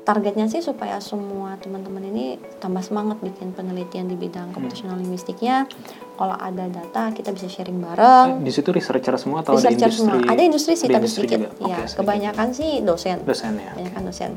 [0.02, 2.24] Targetnya sih supaya semua teman-teman ini
[2.58, 5.70] tambah semangat bikin penelitian di bidang computational linguistiknya.
[6.12, 8.42] Kalau ada data kita bisa sharing bareng.
[8.42, 10.02] Di situ researcher semua atau Researcher ada industri?
[10.02, 10.26] semua.
[10.26, 11.38] Ada industri sih tapi industri sedikit.
[11.54, 11.70] juga?
[11.70, 11.98] Ya, sedikit.
[12.02, 13.16] kebanyakan sih dosen.
[13.22, 13.70] dosen ya.
[13.72, 14.30] Kebanyakan dosen.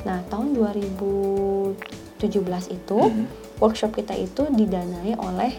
[0.00, 1.76] Nah, tahun 2017
[2.70, 3.28] itu Hmm.
[3.58, 5.52] workshop kita itu didanai oleh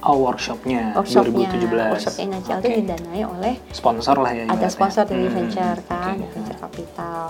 [0.00, 1.92] Oh, workshopnya, workshopnya 2017.
[1.92, 2.64] workshopnya Inacel Oke.
[2.64, 4.48] itu didanai oleh Sponsor lah ya.
[4.48, 5.36] ada sponsor dari Hmm.
[5.36, 6.32] venture kan Oke.
[6.32, 7.24] venture capital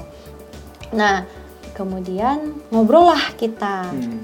[0.91, 1.23] nah
[1.73, 4.21] kemudian ngobrol lah kita Hmm.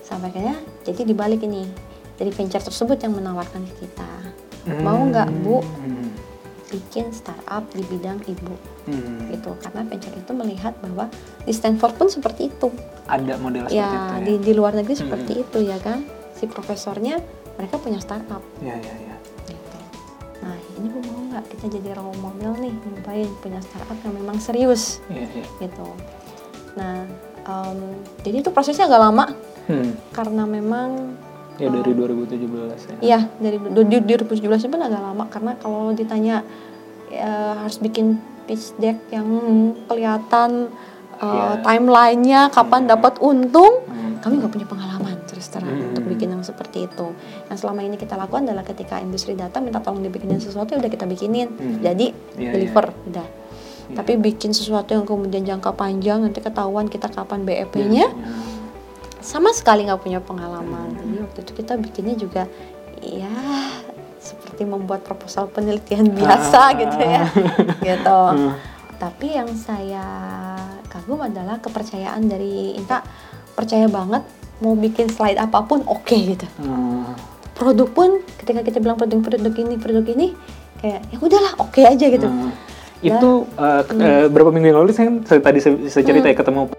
[0.00, 1.68] sampai akhirnya jadi dibalik ini
[2.14, 4.08] dari venture tersebut yang menawarkan ke kita
[4.80, 6.08] mau nggak bu Hmm.
[6.68, 8.52] bikin startup di bidang ibu
[8.84, 9.28] Hmm.
[9.28, 11.08] gitu karena venture itu melihat bahwa
[11.40, 12.68] di Stanford pun seperti itu
[13.06, 14.20] Ada model seperti ya itu ya.
[14.20, 15.02] di di luar negeri Hmm.
[15.04, 17.20] seperti itu ya kan si profesornya
[17.54, 19.16] mereka punya startup Ya, ya, ya.
[19.44, 19.78] gitu.
[20.38, 24.36] Nah ini bu mau nggak kita jadi role model nih nyobain punya startup yang memang
[24.38, 25.44] serius Iya, iya.
[25.60, 25.86] gitu.
[26.74, 27.06] Nah
[27.40, 27.78] em,
[28.20, 29.26] jadi itu prosesnya agak lama
[29.64, 29.92] Hmm.
[30.10, 31.14] karena memang
[31.58, 32.96] Ya dari 2017 ya.
[32.98, 36.40] Iya dari du- di 2017 pun agak lama karena kalau ditanya
[37.06, 39.28] ya, harus bikin pitch deck yang
[39.84, 40.72] kelihatan
[41.16, 44.16] uh, timelinenya kapan dapat untung Hmm.
[44.18, 45.88] kami nggak punya pengalaman terus terang Hmm.
[45.88, 47.14] untuk bikin yang seperti itu.
[47.46, 50.90] Yang selama ini kita lakukan adalah ketika industri datang minta tolong dibikinin sesuatu ya udah
[50.90, 51.78] kita bikinin, Hmm.
[51.78, 53.26] jadi Iya, deliver udah.
[53.88, 53.94] Iya.
[53.94, 58.28] Tapi bikin sesuatu yang kemudian jangka panjang nanti ketahuan kita kapan BEP-nya Ya.
[59.20, 60.92] sama sekali nggak punya pengalaman.
[60.92, 62.42] Jadi waktu itu kita bikinnya juga
[62.98, 63.30] ya
[64.18, 66.74] seperti membuat proposal penelitian biasa Ah.
[66.74, 67.24] gitu ya,
[67.94, 68.20] gitu.
[68.28, 68.52] Hmm.
[68.98, 70.02] Tapi yang saya
[70.84, 73.06] kagum adalah kepercayaan dari Inka
[73.54, 74.26] percaya banget
[74.58, 76.46] mau bikin slide apa pun oke gitu.
[76.58, 77.14] Hmm.
[77.54, 80.26] Produk pun ketika kita bilang produk produk ini produk ini
[80.78, 82.26] kayak ya udahlah oke aja gitu.
[82.26, 82.50] Hmm.
[82.98, 86.70] Itu eh, ke- eh, berapa minggu yang lalu saya, tadi saya, saya cerita ya ketemu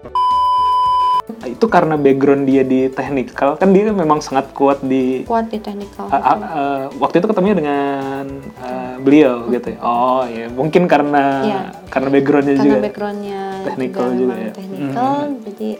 [1.40, 6.04] itu karena background dia di teknikal kan dia memang sangat kuat di Kuat di technical.
[6.06, 8.24] a- a- eh, waktu itu ketemunya dengan
[8.60, 9.78] eh, beliau gitu ya.
[9.80, 11.60] Oh ya mungkin karena Iya.
[11.88, 12.76] karena backgroundnya karena juga.
[12.84, 14.52] backgroundnya Technical juga, juga ya.
[14.52, 15.40] technical Hmm.
[15.48, 15.70] jadi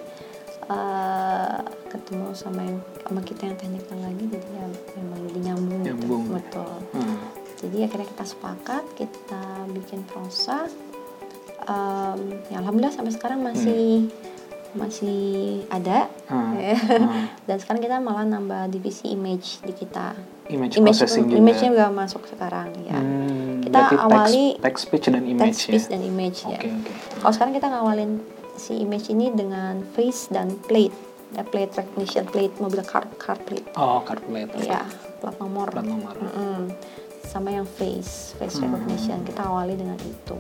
[1.91, 5.89] ketemu sama yang sama kita yang technical lagi jadi ya memang lebih nyambung, gitu.
[5.91, 6.25] Nyambung.
[6.33, 7.17] betul Hmm.
[7.59, 10.71] jadi akhirnya kita sepakat kita bikin prosa
[11.63, 14.09] Em, ya alhamdulillah sampai sekarang masih
[14.73, 15.21] masih
[15.67, 16.55] ada Hmm.
[16.63, 16.75] ya.
[16.75, 17.27] Hmm.
[17.45, 20.15] dan sekarang kita malah nambah divisi image di kita
[20.49, 21.39] Image, image processing juga.
[21.39, 25.61] image-nya juga masuk sekarang ya Hmm, Kita berarti text- awali- text, speech dan image text
[25.65, 25.91] speech ya.
[25.91, 26.93] dan image Oke ya oke.
[27.19, 28.11] Kalau sekarang kita ngawalin
[28.57, 30.97] si image ini dengan face dan plate,
[31.31, 34.51] ya, plate recognition plate mobil car car plate, Oh, card plate.
[34.61, 34.83] ya
[35.19, 35.69] plat nomor.
[35.69, 36.15] Plat nomor.
[36.15, 36.71] Mm-mm.
[37.23, 38.71] Sama yang face face Hmm.
[38.71, 40.39] recognition kita awali dengan itu.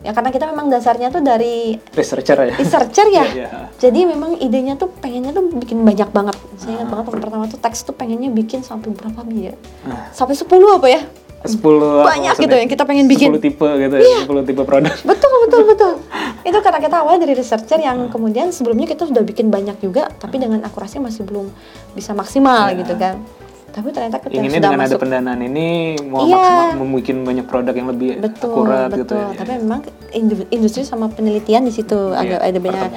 [0.00, 3.24] ya karena kita memang dasarnya tuh dari researcher ya researcher ya.
[3.30, 3.48] Iya, iya.
[3.74, 6.36] Jadi memang idenya tuh pengennya tuh bikin banyak banget.
[6.58, 6.90] Saya ingat Ah.
[6.92, 9.56] banget waktu pertama tuh teks tuh pengennya bikin sampai berapa ya?
[9.82, 10.12] Ah.
[10.12, 10.44] Sampai 10
[10.76, 11.00] apa ya?
[11.44, 11.60] 10
[12.02, 13.28] Banyak gitu yang kita pengen bikin.
[13.28, 13.36] Iya.
[13.36, 15.92] 10 tipe gitu ya 10 tipe produk Betul betul betul.
[16.48, 20.36] Itu karena kita awalnya dari researcher yang kemudian sebelumnya kita sudah bikin banyak juga, tapi
[20.36, 21.48] dengan akurasi masih belum
[21.92, 22.80] bisa maksimal Ya.
[22.80, 23.20] gitu kan.
[23.68, 25.66] Tapi ternyata ketika inginnya sudah dengan ada masuk pendanaan ini
[26.04, 26.36] mau Iya.
[26.38, 28.98] maksimal membuat banyak produk yang lebih betul akurat betul.
[29.02, 29.80] gitu ya Tapi memang
[30.12, 32.90] indu- industri sama penelitian di situ Iya, agak ada banyak.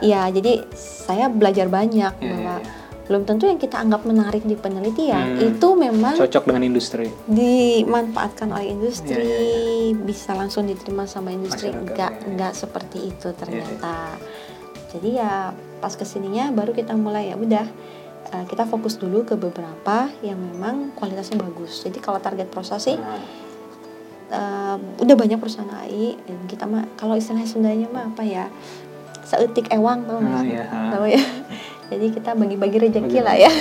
[0.00, 4.54] Iya, jadi saya belajar banyak Iya, bahwa iya, belum tentu yang kita anggap menarik di
[4.54, 5.48] penelitian Hmm.
[5.48, 7.10] itu memang cocok dengan industri.
[7.26, 11.68] dimanfaatkan oleh industri Iya, bisa langsung diterima sama industri.
[11.68, 12.28] Masyarakat, enggak iya, iya.
[12.28, 14.16] enggak seperti itu ternyata.
[14.88, 17.66] Jadi ya pas ke sininya baru kita mulai ya udah
[18.30, 21.82] eh, kita fokus dulu ke beberapa yang memang kualitasnya bagus.
[21.82, 22.96] Jadi kalau target proses sih
[24.30, 28.46] eh, udah banyak perusahaan AI dan kita mah kalau istilahnya Sundanya mah apa ya
[29.22, 30.90] seetik ewang tau nggak Ah, iya, ah.
[30.90, 31.22] Tahu ya
[32.02, 33.52] jadi kita bagi-bagi rezeki lah ya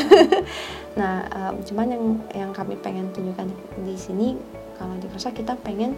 [1.00, 3.46] nah em, cuman yang yang kami pengen tunjukkan
[3.86, 4.34] di sini
[4.82, 5.94] kalau di Prosa kita pengen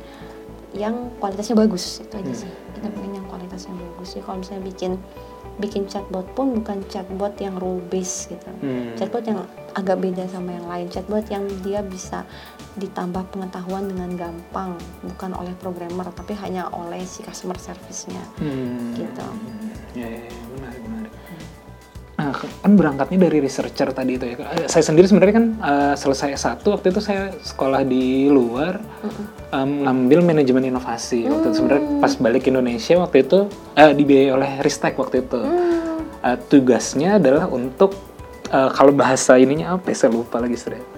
[0.75, 2.41] yang kualitasnya bagus itu aja Hmm.
[2.43, 4.91] sih kita pengen yang kualitasnya bagus jadi kalau misalnya bikin
[5.53, 8.97] bikin chatbot pun bukan chatbot yang rule based gitu hmm.
[8.97, 12.25] chatbot yang agak beda sama yang lain chatbot yang dia bisa
[12.73, 14.73] ditambah pengetahuan dengan gampang
[15.05, 18.97] bukan oleh programmer tapi hanya oleh si customer service-nya Hmm.
[18.97, 19.25] gitu.
[19.93, 20.52] Ya, ya, ya, menarik.
[22.23, 24.35] Nah, kan berangkatnya dari researcher tadi itu ya.
[24.55, 28.79] Eh, Saya sendiri sebenarnya kan eh, selesai S1 waktu itu saya sekolah di luar
[29.51, 31.27] em, ngambil manajemen inovasi.
[31.27, 33.39] Waktu itu sebenarnya pas balik ke Indonesia waktu itu
[33.75, 35.41] eh, dibiayai oleh Ristek waktu itu.
[35.43, 35.99] Hmm.
[36.23, 37.91] Eh, tugasnya adalah untuk
[38.47, 40.92] eh, kalau bahasa ininya apa ya saya lupa lagi sebenarnya.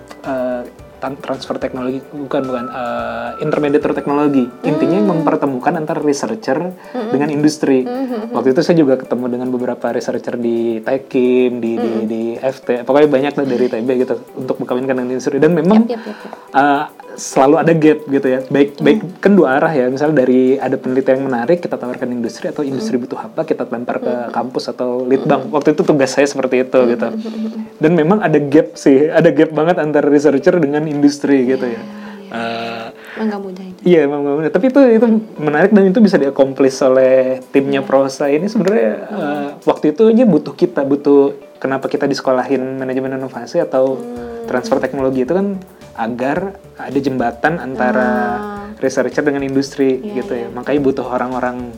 [1.22, 4.50] Transfer teknologi bukan bukan eh, intermediator teknologi.
[4.66, 6.74] Intinya mempertemukan antara researcher
[7.14, 7.86] dengan industri.
[8.34, 13.10] Waktu itu saya juga ketemu dengan beberapa researcher di Tekim di di, di FT pokoknya
[13.10, 15.38] banyak lah dari TB gitu untuk berkawinkan dengan industri.
[15.38, 16.18] Dan memang yap, yap.
[16.56, 16.84] uh,
[17.16, 18.40] selalu ada gap gitu ya.
[18.48, 19.88] Baik baik kan dua arah ya.
[19.90, 24.00] Misalnya dari ada penelitian yang menarik kita tawarkan industri atau industri butuh apa kita lempar
[24.04, 25.48] ke kampus atau litbang.
[25.50, 27.08] Waktu itu tugas saya seperti itu gitu.
[27.80, 31.82] Dan memang ada gap sih, ada gap banget antara researcher dengan industri gitu ya.
[32.26, 34.02] Uh, Emang nggak mudah itu Iya.
[34.52, 35.08] Tapi itu itu
[35.40, 40.52] menarik dan itu bisa diakomplis oleh timnya Prosa ini sebenarnya uh, waktu itu aja butuh
[40.52, 43.96] kita, butuh kenapa kita disekolahin manajemen inovasi atau
[44.46, 45.58] transfer teknologi itu kan
[45.96, 46.38] agar
[46.76, 48.10] ada jembatan antara
[48.78, 50.48] researcher dengan industri Iya, gitu ya.
[50.52, 51.72] Makanya butuh orang-orang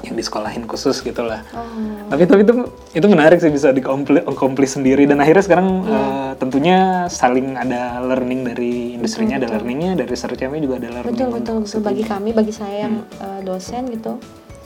[0.00, 1.40] yang disekolahin khusus gitu lah.
[1.50, 1.64] oh
[2.12, 2.52] Tapi tapi itu
[2.92, 5.96] itu menarik sih bisa dikomplis sendiri dan akhirnya sekarang Iya.
[5.96, 6.78] eh, tentunya
[7.08, 11.08] saling ada learning dari industrinya ada learningnya dari researchnya juga ada learning.
[11.08, 14.20] betul betul betul bagi kami bagi saya yang eh, dosen gitu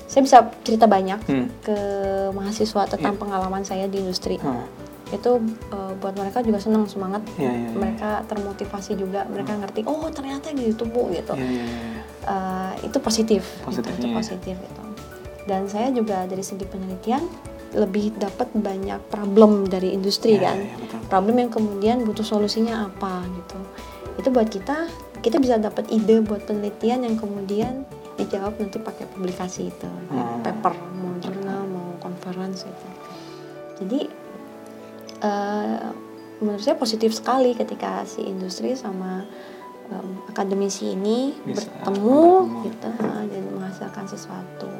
[0.08, 1.46] saya bisa cerita banyak Hmm.
[1.60, 1.76] ke
[2.32, 4.66] mahasiswa tentang pengalaman saya di industri Hmm.
[5.08, 5.30] Itu
[5.68, 7.70] eh, buat mereka juga senang semangat Iya, iya, iya.
[7.72, 12.00] mereka termotivasi juga mereka ngerti oh ternyata gitu bu gitu Iya, iya, iya.
[12.24, 14.16] Eh, itu positif gitu, Positifnya itu ya.
[14.16, 14.82] positif gitu
[15.44, 17.24] dan saya juga dari segi penelitian
[17.70, 20.98] lebih dapat banyak problem dari industri Iya, kan iya, betul.
[21.06, 23.58] problem yang kemudian butuh solusinya apa gitu
[24.16, 24.76] itu buat kita
[25.18, 30.40] kita bisa dapat ide buat penelitian yang kemudian dijawab nanti pakai publikasi itu Hmm.
[30.40, 32.88] paper mau jurnal mau conference itu
[33.78, 34.00] jadi
[35.22, 35.88] eh,
[36.38, 39.26] menurut saya positif sekali ketika si industri sama
[39.90, 42.22] em, akademisi ini Bisa bertemu
[42.70, 44.70] gitu eh, dan menghasilkan sesuatu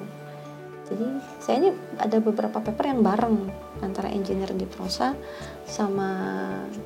[0.88, 1.06] jadi
[1.44, 1.70] saya ini
[2.00, 3.36] ada beberapa paper yang bareng
[3.84, 5.12] antara engineer di Prosa
[5.68, 6.08] sama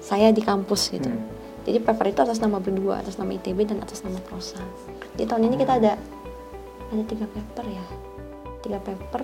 [0.03, 1.07] saya di kampus gitu.
[1.07, 1.23] Hmm.
[1.63, 4.59] Jadi paper itu atas nama berdua, atas nama ITB dan atas nama Prosa.
[5.15, 5.95] Di tahun ini kita ada
[6.91, 7.85] ada tiga paper ya,
[8.67, 9.23] tiga paper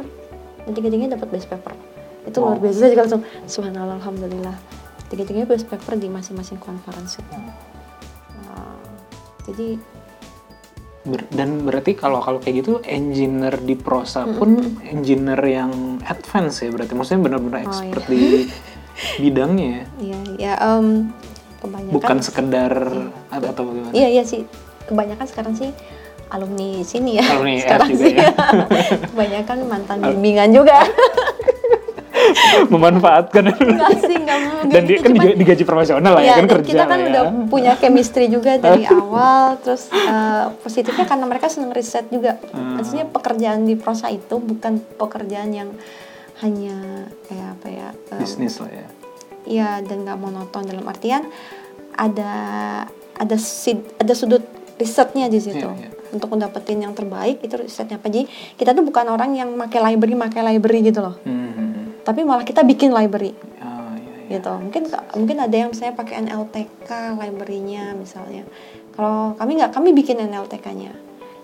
[0.62, 1.74] dan tiga-tiganya dapat best paper.
[2.24, 4.56] Itu luar biasa saya juga langsung subhanallah alhamdulillah.
[5.08, 7.32] Tiga-tiganya best paper di masing-masing conference itu.
[8.48, 8.78] Uh,
[9.44, 9.68] jadi
[11.08, 15.72] Ber- dan berarti kalau kalau kayak gitu engineer di prosa pun engineer yang
[16.04, 18.44] advance ya berarti maksudnya benar-benar Oh, expert di
[19.16, 21.08] bidangnya ya ya ya em,
[21.62, 22.72] kebanyakan bukan sekedar
[23.30, 24.42] atau, atau bagaimana Iya iya sih.
[24.84, 25.70] Kebanyakan sekarang sih
[26.28, 27.24] alumni sini ya.
[27.24, 28.12] Alumni sekarang juga sih.
[28.12, 28.28] ya.
[29.14, 30.76] Kebanyakan mantan bimbingan juga.
[32.72, 36.46] memanfaatkan Enggak sih, enggak dan dia kan cuman- diga- digaji profesional lah ya, Iya, kan
[36.50, 37.06] kerja kita kan ya.
[37.08, 42.76] udah punya chemistry juga dari awal terus eh, positifnya karena mereka seneng riset juga Hmm.
[42.76, 45.70] maksudnya pekerjaan di prosa itu bukan pekerjaan yang
[46.38, 46.76] hanya
[47.24, 48.86] kayak apa ya em, bisnis lah ya
[49.44, 51.24] Iya dan nggak monoton dalam artian
[51.94, 52.32] ada
[53.14, 54.44] ada sid- ada sudut
[54.76, 55.58] risetnya di situ.
[55.58, 55.90] Iya, iya.
[56.08, 60.16] untuk mendapetin yang terbaik itu risetnya apa jadi kita tuh bukan orang yang pakai library
[60.16, 61.77] pakai library gitu loh Hmm.
[62.08, 63.36] Tapi malah kita bikin library.
[63.60, 64.40] Oh, iya, iya.
[64.40, 64.48] gitu.
[64.48, 66.88] Mungkin mungkin ada yang saya pakai NLTK
[67.20, 68.48] library-nya misalnya.
[68.96, 70.90] Kalau kami nggak kami bikin NLTK-nya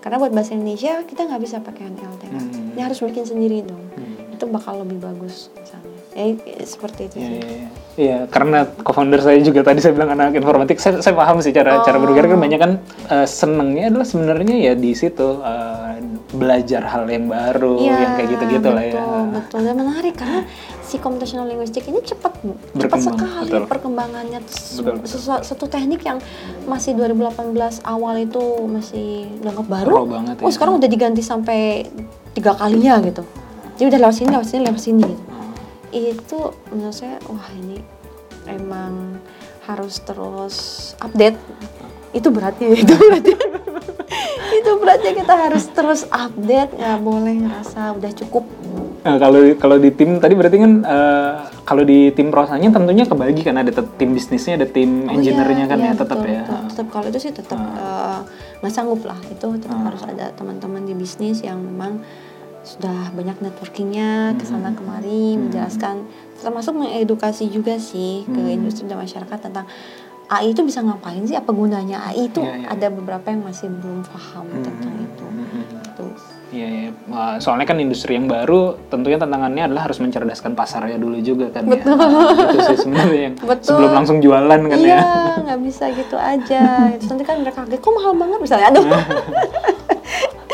[0.01, 2.73] karena buat bahasa Indonesia kita nggak bisa pakai NLTK Hmm.
[2.77, 3.81] ini harus bikin sendiri dong.
[3.93, 4.33] Hmm.
[4.37, 5.47] itu bakal lebih bagus.
[5.55, 5.64] misalnya
[6.15, 6.31] ya
[6.63, 7.67] seperti itu Iya, sih iya, iya.
[7.95, 11.79] Iya, karena co-founder saya juga tadi saya bilang anak informatik, saya, saya paham sih cara
[11.79, 12.01] cara Oh.
[12.01, 12.71] berpikir kan banyak kan
[13.09, 15.95] eh, senengnya adalah sebenarnya ya di situ eh,
[16.29, 18.93] belajar hal yang baru, Iya, yang kayak gitu-gitu lah ya.
[18.93, 20.39] betul, betul dan menarik karena
[20.81, 22.35] si computational linguistic ini cepat
[22.73, 23.63] cepat sekali betul.
[23.65, 25.07] perkembangannya Betul, betul.
[25.07, 26.19] sesu- satu teknik yang
[26.65, 29.07] masih 2018 awal itu masih
[29.39, 30.51] dianggap baru banget oh ya.
[30.51, 31.87] sekarang udah diganti sampai
[32.31, 33.23] tiga kalinya gitu
[33.75, 35.23] jadi udah lewat sini lewat sini lewat sini gitu.
[35.95, 36.39] Itu
[36.75, 37.79] menurut saya wah ini
[38.51, 39.17] emang
[39.65, 40.55] harus terus
[40.99, 41.39] update
[42.11, 43.31] itu berarti itu berarti
[44.59, 48.45] itu berarti kita harus terus update nggak boleh ngerasa udah cukup
[49.05, 53.45] Nah, kalau kalau di tim tadi berarti kan eh, kalau di tim prosanya tentunya kebagi
[53.45, 56.41] kan ada tim bisnisnya, ada tim Oh engineer-nya iya, kan iya, ya tetap betul, ya.
[56.41, 56.59] betul.
[56.73, 58.19] tetap kalau itu sih tetap eh,
[58.65, 59.93] nggak sanggup lah itu tetap Ah.
[59.93, 62.01] harus ada teman-teman di bisnis yang memang
[62.65, 64.37] sudah banyak networkingnya Hmm.
[64.37, 66.03] ke sana kemari menjelaskan
[66.35, 68.55] termasuk mengedukasi juga sih ke Hmm.
[68.57, 69.69] industri dan masyarakat tentang
[70.25, 72.67] AI itu bisa ngapain sih apa gunanya AI itu Iya, iya.
[72.67, 75.25] ada beberapa yang masih belum paham tentang itu
[75.85, 76.05] Gitu.
[76.51, 76.89] Iya, iya.
[77.07, 81.63] Wah, soalnya kan industri yang baru tentunya tantangannya adalah harus mencerdaskan pasarnya dulu juga kan
[81.63, 81.77] ya.
[81.79, 83.69] Nah, itu sih sebenarnya yang Betul.
[83.69, 85.01] sebelum langsung jualan kan iya ya.
[85.39, 86.63] nggak bisa gitu aja
[87.07, 88.85] nanti kan mereka kaget kok mahal banget misalnya aduh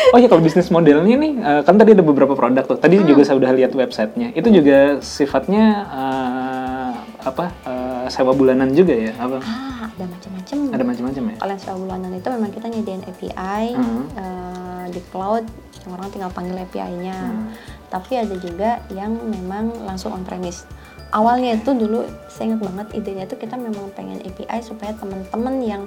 [0.09, 2.75] Oh iya kalau bisnis modelnya nih eh, kan tadi ada beberapa produk tuh.
[2.75, 3.07] Tadi Hmm.
[3.07, 4.33] juga saya udah lihat websitenya.
[4.33, 9.13] Itu juga sifatnya eh, apa eh, sewa bulanan juga ya?
[9.15, 9.37] Apa?
[9.39, 11.35] ah ada macam-macam Ada macam-macam ya?
[11.37, 14.03] kalau yang sewa bulanan itu memang kita nyediain API Hmm.
[14.11, 15.45] eh, di cloud
[15.83, 17.45] orang tinggal panggil API-nya Hmm.
[17.87, 20.65] tapi ada juga yang memang langsung on premise
[21.11, 25.81] awalnya itu dulu saya ingat banget idenya itu kita memang pengen API supaya teman-teman yang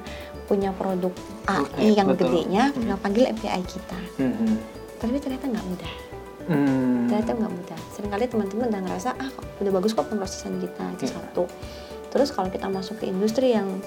[0.45, 1.13] punya produk
[1.45, 2.29] AI yang betul.
[2.29, 2.77] gedenya Hmm.
[2.77, 4.49] tinggal panggil API kita Mhm.
[4.99, 5.93] tapi ternyata nggak mudah
[6.45, 7.09] Hmm.
[7.09, 11.05] ternyata nggak mudah sering kali teman-teman udah ngerasa ah udah bagus kok pemrosesan kita itu
[11.07, 11.17] Iya.
[11.17, 11.45] satu
[12.09, 13.81] terus kalau kita masuk ke industri yang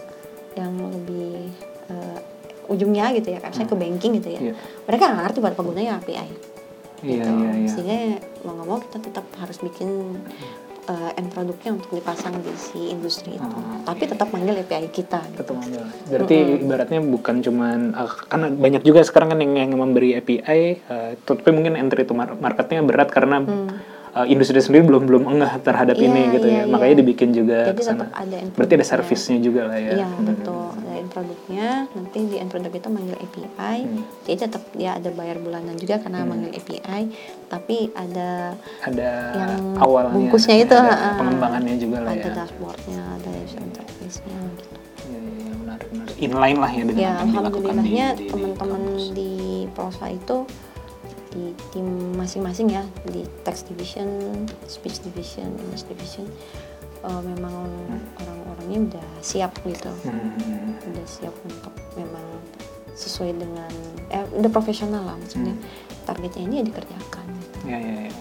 [0.54, 1.54] yang lebih
[1.88, 2.20] eh,
[2.68, 4.54] ujungnya gitu ya kayak misalnya ke banking gitu ya Iya.
[4.84, 6.26] mereka nggak ngerti buat gunanya API Iya,
[7.14, 7.30] gitu.
[7.32, 7.70] iya, iya.
[7.70, 7.98] sehingga
[8.42, 9.90] mau nggak mau kita tetap harus bikin
[10.88, 15.24] eh, end produknya untuk dipasang di si industri itu Oh, tapi tetap manggil API kita
[15.32, 15.56] gitu.
[15.56, 15.86] Betul, betul.
[16.12, 21.12] Berarti ibaratnya bukan cuman eh, kan banyak juga sekarang kan yang, yang memberi API, eh,
[21.24, 23.44] tapi mungkin entry to mar- marketnya berat karena
[24.18, 26.64] eh, industri sendiri belum belum enggah terhadap Iya, ini gitu iya, ya.
[26.66, 27.00] Makanya iya.
[27.00, 27.98] dibikin juga Jadi ke sana.
[28.00, 29.92] tetap ada Berarti ada servisnya juga lah ya.
[29.96, 30.26] Iya Hmm.
[30.26, 34.02] betul ada end produknya nanti di end produk itu manggil API Hmm.
[34.24, 37.02] jadi tetap dia ada bayar bulanan juga karena manggil API
[37.46, 40.12] tapi ada Ada yang awalnya.
[40.12, 41.10] bungkusnya itu, ada ha-ha.
[41.16, 42.34] pengembangannya juga lah ada ya.
[42.36, 44.76] dashboardnya ada user interface-nya gitu
[45.58, 46.16] menarik, menarik.
[46.18, 49.06] Inline lah ya dengan ya apa yang dilakukan di- di- di teman-teman kampus.
[49.12, 49.32] di
[49.72, 50.38] Prosa itu
[51.38, 54.10] di tim masing-masing ya di text division,
[54.66, 56.26] speech division, image division
[57.00, 57.54] eh, memang
[58.18, 60.74] orang-orangnya udah siap gitu Hmm.
[60.84, 62.26] udah siap untuk memang
[62.92, 63.70] sesuai dengan
[64.10, 65.54] eh udah profesional lah maksudnya
[66.04, 67.58] targetnya ini ya dikerjakan gitu.
[67.64, 68.14] Ya, ya, ya.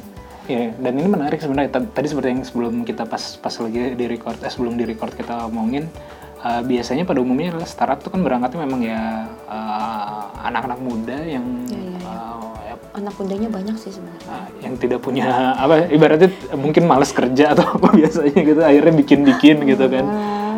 [0.46, 1.72] Ya, dan ini menarik sebenarnya.
[1.72, 5.10] Tad- Tadi seperti yang sebelum kita pas pas lagi di record, eh, sebelum di record
[5.12, 5.90] kita omongin,
[6.38, 11.42] eh, biasanya pada umumnya adalah startup tuh kan berangkatnya memang ya eh, anak-anak muda yang
[11.66, 11.98] Ya, ya, ya.
[11.98, 12.45] eh, ya,
[12.92, 17.66] anak mudanya banyak sih sebenarnya eh, yang tidak punya apa ibaratnya mungkin males kerja atau
[17.76, 20.04] apa biasanya gitu akhirnya bikin-bikin gitu kan.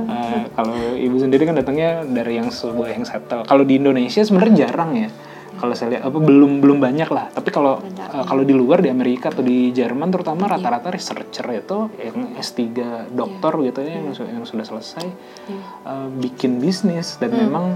[0.08, 3.44] Eh, kalau ibu sendiri kan datangnya dari yang sebuah yang settle.
[3.44, 5.10] Kalau di Indonesia sebenarnya jarang ya.
[5.58, 7.28] Kalau saya lihat apa belum belum banyak lah.
[7.28, 11.78] Tapi kalau eh, kalau di luar di Amerika atau di Jerman terutama rata-rata researcher itu
[11.98, 12.62] yang S3
[13.10, 15.04] doktor gitu ya yang, su- yang sudah selesai
[15.44, 15.60] Iya.
[15.84, 17.74] eh, bikin bisnis dan memang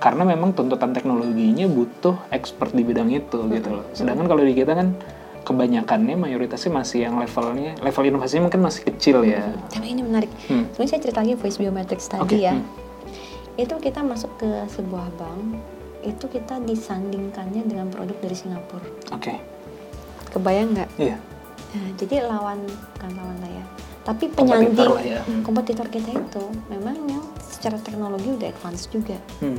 [0.00, 3.84] karena memang tuntutan teknologinya butuh expert di bidang itu gitu loh.
[3.92, 4.96] Sedangkan kalau di kita kan
[5.40, 9.40] kebanyakannya mayoritasnya masih yang levelnya level inovasinya mungkin masih kecil ya.
[9.68, 10.68] tapi ini menarik Hmm.
[10.70, 12.64] Sebenarnya saya cerita lagi voice biometrics tadi Oke, ya hmm.
[13.56, 15.40] itu kita masuk ke sebuah bank
[16.00, 19.36] itu kita disandingkannya dengan produk dari Singapura Oke.
[20.30, 21.16] kebayang nggak Iya.
[21.70, 22.60] Nah, jadi lawan
[22.94, 23.64] bukan lawan lah ya
[24.00, 25.20] tapi Kompetitor penyanding lah ya.
[25.24, 29.56] hmm, kompetitor kita itu memang yang secara teknologi udah advance juga Hmm.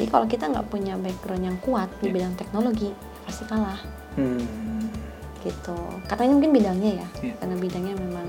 [0.00, 2.14] Jadi kalau kita nggak punya background yang kuat di Iya.
[2.16, 2.88] bidang teknologi
[3.22, 3.76] pasti kalah
[4.16, 4.88] Hmm.
[5.40, 5.76] gitu
[6.08, 7.34] karena ini mungkin bidangnya ya Iya.
[7.36, 8.26] karena bidangnya memang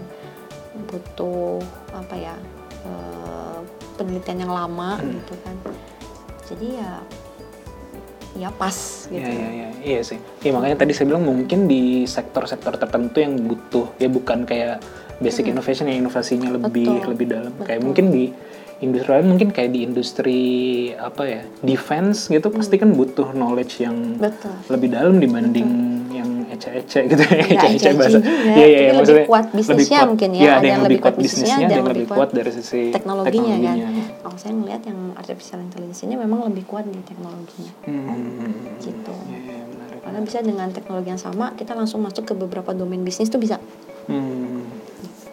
[0.85, 1.63] butuh
[1.95, 2.35] apa ya
[2.81, 3.59] eh,
[3.95, 5.15] penelitian yang lama Hmm.
[5.15, 5.55] gitu kan
[6.43, 6.91] jadi ya
[8.31, 8.75] ya pas
[9.11, 9.19] gitu.
[9.19, 10.15] Iya, iya, iya, iya sih.
[10.39, 14.79] Iya makanya tadi saya bilang mungkin di sektor-sektor tertentu yang butuh ya bukan kayak
[15.19, 17.51] basic innovation yang inovasinya lebih Betul, lebih dalam.
[17.59, 17.85] Kayak betul.
[17.91, 18.23] mungkin di
[18.81, 20.41] industri lain mungkin kayak di industri
[20.97, 24.51] apa ya defense gitu pasti kan butuh knowledge yang Betul.
[24.67, 25.69] lebih dalam dibanding
[26.11, 28.17] yang ece-ece gitu ya Nggak ece-ece ece-ece bahasa.
[28.17, 31.15] juga, Iya iya tapi iya, lebih kuat bisnisnya mungkin ya, Iya, ada yang lebih kuat
[31.15, 33.61] bisnisnya, ada yang lebih kuat dari sisi teknologinya, kan.
[33.61, 34.03] teknologinya.
[34.21, 37.71] Kalau saya ngelihat yang artificial intelligence ini memang lebih kuat di teknologinya.
[37.85, 38.51] Hmm.
[38.81, 39.13] Gitu.
[39.29, 39.99] Iya, iya, menarik.
[40.01, 43.55] Karena bisa dengan teknologi yang sama kita langsung masuk ke beberapa domain bisnis tuh bisa.
[44.09, 44.65] Hmm.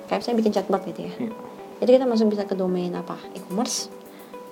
[0.07, 1.13] Kayak saya bikin chatbot gitu ya.
[1.19, 1.33] Iya.
[1.79, 3.15] Jadi kita langsung bisa ke domain apa?
[3.35, 3.87] E-commerce,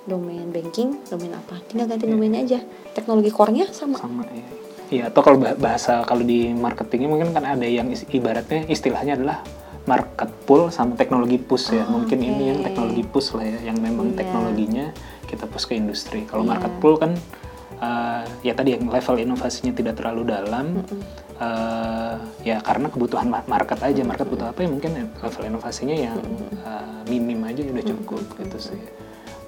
[0.07, 1.59] domain banking, domain apa?
[1.67, 2.59] Tinggal ganti domainnya aja.
[2.95, 3.99] Teknologi core-nya sama.
[3.99, 4.47] sama ya.
[4.87, 9.43] Iya, atau kalau bah- bahasa kalau di marketingnya mungkin kan ada yang ibaratnya istilahnya adalah
[9.83, 11.83] market pull sama teknologi push ya.
[11.83, 14.23] Oh, mungkin ini yang teknologi push lah ya, yang memang Iya.
[14.23, 14.85] teknologinya
[15.27, 16.23] kita push ke industri.
[16.23, 16.55] Kalau Iya.
[16.55, 17.19] market pull kan
[17.77, 20.81] eh, ya tadi yang level inovasinya tidak terlalu dalam.
[21.37, 26.17] eh, ya karena kebutuhan ma- market aja, market butuh apa ya mungkin level inovasinya yang
[26.65, 28.81] eh, minim aja udah cukup gitu sih.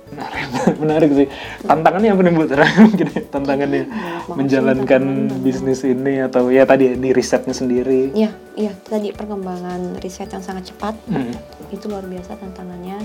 [0.10, 0.46] Menarik,
[0.82, 1.28] menarik sih.
[1.66, 2.44] Tantangannya apa nih Bu?
[2.90, 5.44] Mungkin ya, tantangannya banget sih menjalankan tantangan.
[5.46, 8.14] bisnis ini atau ya tadi di risetnya sendiri.
[8.18, 8.74] Iya, iya.
[8.74, 10.94] Tadi perkembangan riset yang sangat cepat.
[11.10, 11.34] Hmm.
[11.70, 12.98] itu luar biasa tantangannya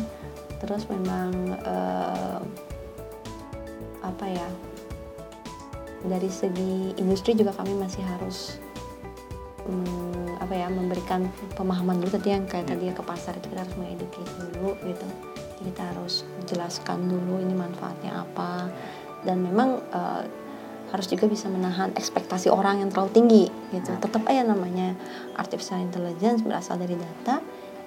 [0.56, 1.28] terus memang
[1.60, 2.40] eh,
[4.00, 4.48] apa ya
[6.04, 8.60] dari segi industri juga kami masih harus
[9.64, 11.24] mm, apa ya memberikan
[11.56, 15.06] pemahaman dulu tadi yang kayak tadi ya ke pasar itu kita harus mengedukasi dulu gitu.
[15.54, 18.68] Jadi kita harus jelaskan dulu ini manfaatnya apa.
[19.24, 20.22] Dan memang eh,
[20.92, 23.96] harus juga bisa menahan ekspektasi orang yang terlalu tinggi gitu.
[23.96, 24.92] Tetap aja namanya
[25.40, 27.40] artificial intelligence berasal dari data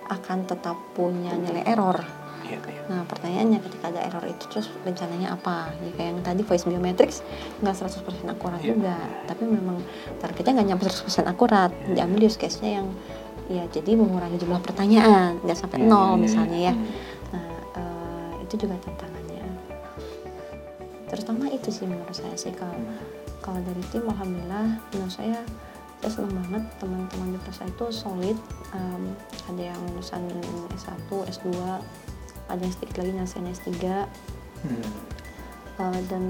[0.09, 2.81] akan tetap punya nilai error Iya, iya.
[2.87, 5.69] Nah pertanyaannya ketika ada error itu terus rencananya apa?
[5.83, 7.19] Ya kayak yang tadi voice biometrics
[7.59, 8.67] nggak 100% akurat Iya.
[8.73, 8.95] juga,
[9.27, 9.77] tapi memang
[10.17, 11.71] targetnya nggak nyampe 100% akurat.
[11.85, 11.93] Iya.
[12.03, 12.87] Diambil use case-nya yang
[13.47, 16.73] ya jadi mengurangi jumlah pertanyaan, nggak sampai Iya, nol iya, iya, misalnya ya.
[16.73, 16.87] Hmm.
[17.35, 17.45] Nah
[17.75, 19.43] eh, itu juga tantangannya.
[21.07, 22.75] Terutama itu sih menurut saya sih kalau
[23.39, 25.39] kalau dari tim alhamdulillah menurut saya
[25.97, 28.37] saya senang banget teman-teman di Persa itu solid
[28.69, 29.15] Em,
[29.47, 30.27] ada yang lulusan
[30.75, 31.47] S1, S2
[32.47, 33.69] ada yang sedikit lagi nyelesain S3
[34.57, 34.83] Hmm.
[35.77, 36.23] eh, dan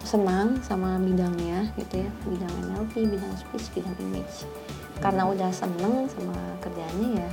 [0.00, 4.46] senang sama bidangnya gitu ya bidang NLP, bidang speech, bidang image
[4.98, 7.30] karena udah seneng sama kerjaannya ya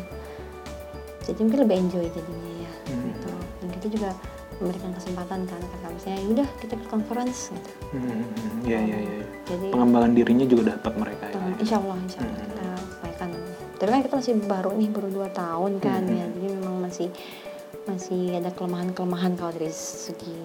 [1.21, 3.05] jadi mungkin lebih enjoy jadinya ya Hmm.
[3.07, 4.09] gitu dan kita juga
[4.55, 8.25] memberikan kesempatan kan kakak misalnya yaudah kita ke conference gitu Hmm.
[8.63, 9.23] Iya, iya, iya.
[9.45, 11.23] jadi Pengembangan dirinya juga dapat mereka.
[11.25, 11.33] ya.
[11.33, 12.47] Tahun- insya Allah insya Allah Hmm.
[12.47, 13.29] kita upayakan
[13.71, 16.15] tapi kan kita masih baru nih baru dua tahun kan Hmm.
[16.15, 17.07] ya jadi memang masih
[17.89, 20.35] masih ada kelemahan-kelemahan kalau dari segi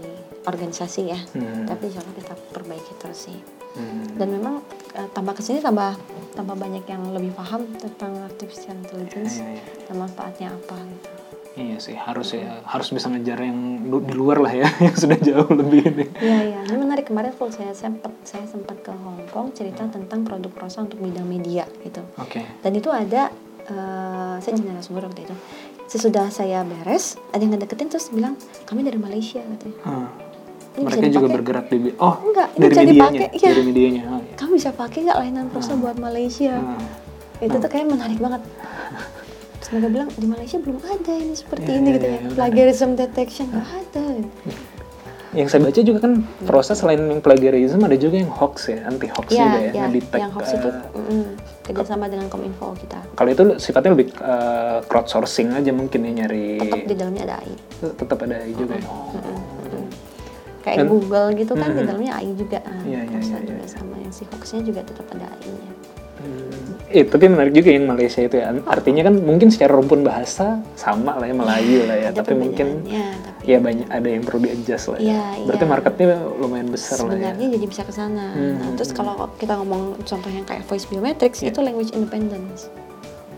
[0.42, 1.64] organisasi ya Hmm.
[1.64, 3.38] tapi insya Allah kita perbaiki terus sih
[3.74, 4.06] Hmm.
[4.14, 5.98] dan memang eh, tambah ke sini tambah
[6.32, 9.62] tambah banyak yang lebih paham tentang artificial intelligence Iya, iya.
[9.84, 11.10] dan manfaatnya apa gitu
[11.54, 15.14] Iya sih, harus ya, harus bisa ngejar yang lu- di luar lah ya, yang sudah
[15.16, 16.10] jauh lebih ini.
[16.18, 20.22] Iya iya, ini menarik kemarin full saya sempat saya sempat ke Hong Kong cerita tentang
[20.22, 22.02] produk prosa untuk bidang media gitu.
[22.18, 22.42] Oke.
[22.58, 23.30] Dan itu ada
[23.64, 25.34] eh, saya jadi narasumber waktu itu.
[25.84, 29.78] Sesudah saya beres, ada yang ngedeketin terus bilang kami dari Malaysia katanya.
[29.84, 30.08] Ah.
[30.74, 33.48] Ini Mereka juga bergerak di oh Enggak, ini dari bisa medianya, dipakai, iya.
[33.54, 34.02] dari medianya.
[34.10, 34.34] Oh, iya.
[34.34, 36.54] Kamu bisa pakai nggak layanan prosa buat Malaysia?
[36.58, 36.82] Ah.
[37.38, 38.42] Itu tuh kayak menarik banget.
[39.62, 42.20] Terus mereka bilang di Malaysia belum ada ini seperti Iya, ini iya, gitu iya, ya.
[42.20, 42.34] iya.
[42.34, 44.04] Plagiarism detection nggak ada.
[45.34, 46.12] Yang saya baca juga kan
[46.46, 49.82] proses selain yang plagiarism ada juga yang hoax ya, anti hoax Iya, juga ya, iya.
[49.86, 51.28] ngedetect, Yang hoax itu mm,
[51.64, 53.00] kerjasama dengan Kominfo kita.
[53.12, 57.54] kalau itu sifatnya lebih eh, crowdsourcing aja mungkin ya nyari Tetap di dalamnya ada AI.
[57.94, 58.84] tetap ada juga ya.
[58.84, 59.16] Oh.
[59.16, 59.84] Mm-mm.
[60.60, 61.86] Kayak Dan- Google gitu kan di Mm-mm.
[61.86, 62.58] dalamnya AI juga.
[62.62, 65.72] Ah, Iya, iya, iya, iya, juga sama yang si hoaxnya juga tetap ada AI-nya.
[66.14, 66.52] Hmm.
[66.90, 68.48] Eh, tapi menarik juga yang Malaysia itu ya.
[68.64, 73.06] Artinya kan mungkin secara rumpun bahasa sama lah ya Melayu lah ya, tapi mungkin perbedaannya,
[73.20, 75.04] tapi ya banyak ada yang perlu di-adjust lah ya.
[75.06, 75.70] Iya, Berarti iya.
[75.70, 77.10] marketnya lumayan besar lah ya.
[77.30, 78.26] sebenarnya jadi bisa ke sana.
[78.30, 78.98] Hmm, Nah, terus hmm.
[78.98, 81.50] kalau kita ngomong contoh yang kayak voice biometrics Iya.
[81.50, 82.72] itu language independence.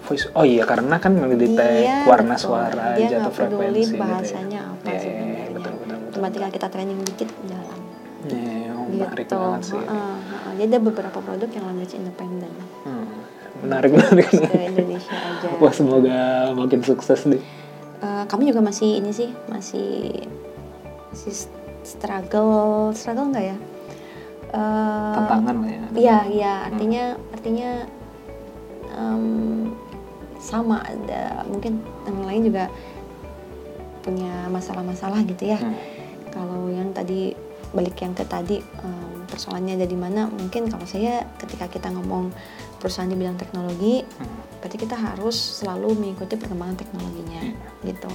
[0.03, 2.47] Voice, oh iya karena kan ngedetect Iya, warna betul.
[2.47, 4.01] suara Dia aja atau nggak peduli frekuensi gitu ya.
[4.01, 5.47] bahasanya apa Iya, iya, iya, sebenarnya.
[5.51, 6.13] betul, betul, betul.
[6.13, 7.79] Cuma tinggal kita training dikit jalan.
[8.27, 9.37] Iya, oh, menarik gitu.
[9.37, 9.75] banget sih.
[9.77, 9.91] Heeh,
[10.25, 10.53] heeh.
[10.57, 12.57] Jadi ada beberapa produk yang language independent.
[12.83, 13.07] Hmm,
[13.57, 14.29] Menarik, menarik.
[14.29, 15.49] Ke Indonesia aja.
[15.57, 16.19] Wah semoga
[16.55, 17.43] makin sukses deh.
[17.97, 20.21] Eh, kami juga masih ini sih masih
[21.09, 21.33] masih
[21.81, 23.59] struggle struggle nggak ya
[24.47, 25.83] Eh, Tantangan lah ya.
[25.97, 27.71] iya iya artinya artinya
[28.95, 29.25] em,
[30.39, 32.65] sama ada mungkin yang lain juga
[34.01, 35.75] punya masalah-masalah gitu ya Hmm.
[36.31, 37.35] kalau yang tadi
[37.75, 42.31] balik yang ke tadi em, persoalannya ada di mana mungkin kalau saya ketika kita ngomong
[42.79, 44.46] perusahaan di bidang teknologi Hmm.
[44.67, 47.55] Berarti kita harus selalu mengikuti perkembangan teknologinya
[47.87, 48.11] gitu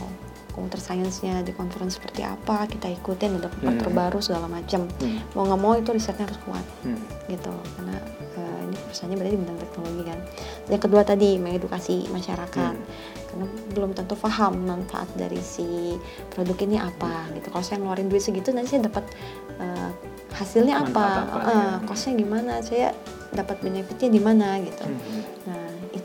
[0.51, 3.81] computer science-nya di conference seperti apa kita ikutin ada tempat Hmm.
[3.81, 5.23] terbaru segala macam Hmm.
[5.31, 6.99] mau nggak mau itu risetnya harus kuat Hmm.
[7.25, 7.95] gitu karena
[8.35, 10.19] eh, ini perusahaannya berarti di bidang teknologi kan
[10.67, 12.87] yang kedua tadi mengedukasi masyarakat Hmm.
[13.31, 15.95] karena belum tentu paham manfaat dari si
[16.27, 19.07] produk ini apa gitu kalau saya ngeluarin duit segitu nanti saya dapat
[19.55, 19.89] eh,
[20.31, 21.87] hasilnya apa, Manfaat apa, Eh, ya.
[21.87, 22.91] costnya gimana saya
[23.31, 25.23] dapat benefitnya di mana gitu Hmm.
[25.47, 25.60] nah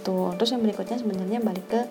[0.07, 1.83] itu terus yang berikutnya sebenarnya balik ke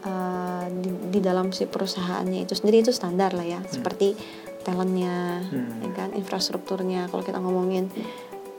[0.00, 3.60] eh, di, di dalam si perusahaannya itu sendiri itu standar lah ya.
[3.68, 4.16] Seperti
[4.64, 5.84] talentnya Hmm.
[5.84, 7.12] ya kan infrastrukturnya.
[7.12, 7.92] Kalau kita ngomongin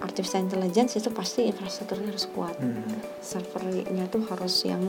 [0.02, 2.54] artificial intelligence itu pasti infrastrukturnya harus kuat.
[2.62, 2.86] Hmm.
[3.22, 4.82] servernya tuh harus yang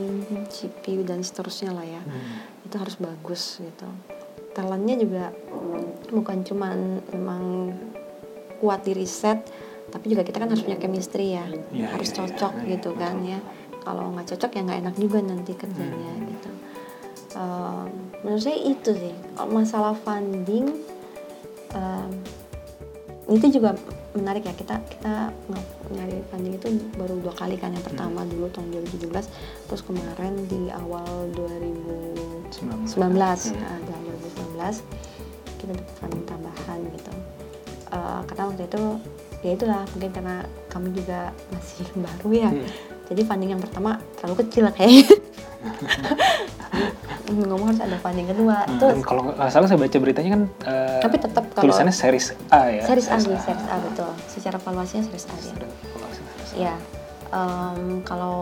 [0.49, 2.01] CPU dan seterusnya lah ya.
[2.05, 2.69] Hmm.
[2.69, 3.89] itu harus bagus gitu.
[4.53, 5.25] Talentnya juga
[6.13, 7.73] bukan cuman emang
[8.61, 9.41] kuat di riset
[9.93, 11.45] tapi juga kita kan harus punya chemistry ya.
[11.69, 12.17] Ya, harus ya, ya.
[12.25, 13.37] cocok Ya, gitu kan ya
[13.83, 16.27] kalau nggak cocok ya nggak enak juga nanti kerjanya Hmm.
[16.29, 16.49] gitu
[17.33, 17.89] Ehm,
[18.21, 19.13] menurut saya itu sih
[19.49, 20.85] masalah funding
[21.71, 22.11] ehm,
[23.25, 23.73] itu juga
[24.13, 25.33] menarik ya kita kita
[25.89, 28.29] nyari funding itu baru dua kali kan yang pertama Hmm.
[28.29, 29.25] dulu tahun 2017
[29.65, 33.49] terus kemarin di awal 2019 19.
[33.57, 34.13] nah, di awal
[34.53, 34.85] 2019
[35.57, 37.13] kita dapat funding tambahan gitu
[37.89, 38.83] Eh, karena waktu itu
[39.41, 42.65] ya itulah mungkin karena kami juga masih baru ya Hmm.
[43.05, 45.07] Jadi funding yang pertama terlalu kecil kayaknya.
[47.33, 48.67] Ngomong harus ada funding kedua.
[48.67, 52.35] Hmm, terus kalau nggak salah saya baca beritanya kan eh, Tapi tetap kalau- tulisannya series
[52.49, 52.83] A ya.
[52.83, 54.11] series A nih series A betul.
[54.27, 55.53] Secara valuasinya series A ya.
[56.53, 56.73] Ya
[57.33, 58.37] em, kalau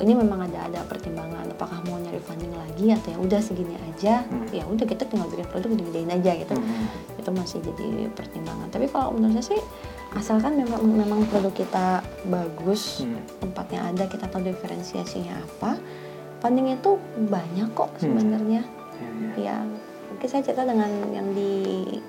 [0.00, 1.44] ini memang ada ada pertimbangan.
[1.50, 4.24] Apakah mau nyari funding lagi atau ya udah segini aja?
[4.24, 4.48] Hmm.
[4.48, 6.54] ya udah kita tinggal bikin produk gede-gedein aja gitu.
[6.56, 6.88] Hmm.
[7.20, 8.72] itu masih jadi pertimbangan.
[8.72, 9.60] Tapi kalau menurut saya sih
[10.10, 11.86] asalkan memang memang produk kita
[12.26, 13.22] bagus Hmm.
[13.40, 15.78] tempatnya ada kita tahu diferensiasinya apa
[16.38, 18.00] funding itu banyak kok Hmm.
[18.02, 18.62] sebenarnya
[19.00, 19.30] Ya, ya.
[19.38, 19.56] ya
[20.10, 21.50] mungkin saya cerita dengan yang di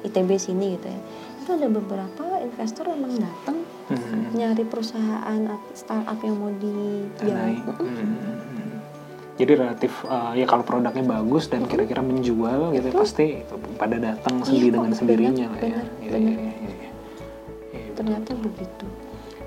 [0.02, 1.00] ITB sini gitu ya
[1.38, 4.32] itu ada beberapa investor memang datang Hmm.
[4.32, 5.42] nyari perusahaan
[5.72, 7.60] startup yang mau di Danai.
[7.60, 8.80] Hmm.
[9.34, 13.42] Jadi relatif eh, ya kalau produknya bagus dan kira-kira menjual gitu ya, pasti
[13.76, 15.66] pada datang sendiri kok, dengan sendirinya lah ya.
[15.66, 16.14] benar, Iya, benar.
[16.14, 16.52] iya, iya, iya.
[16.54, 16.61] Iya,
[17.92, 18.86] ternyata begitu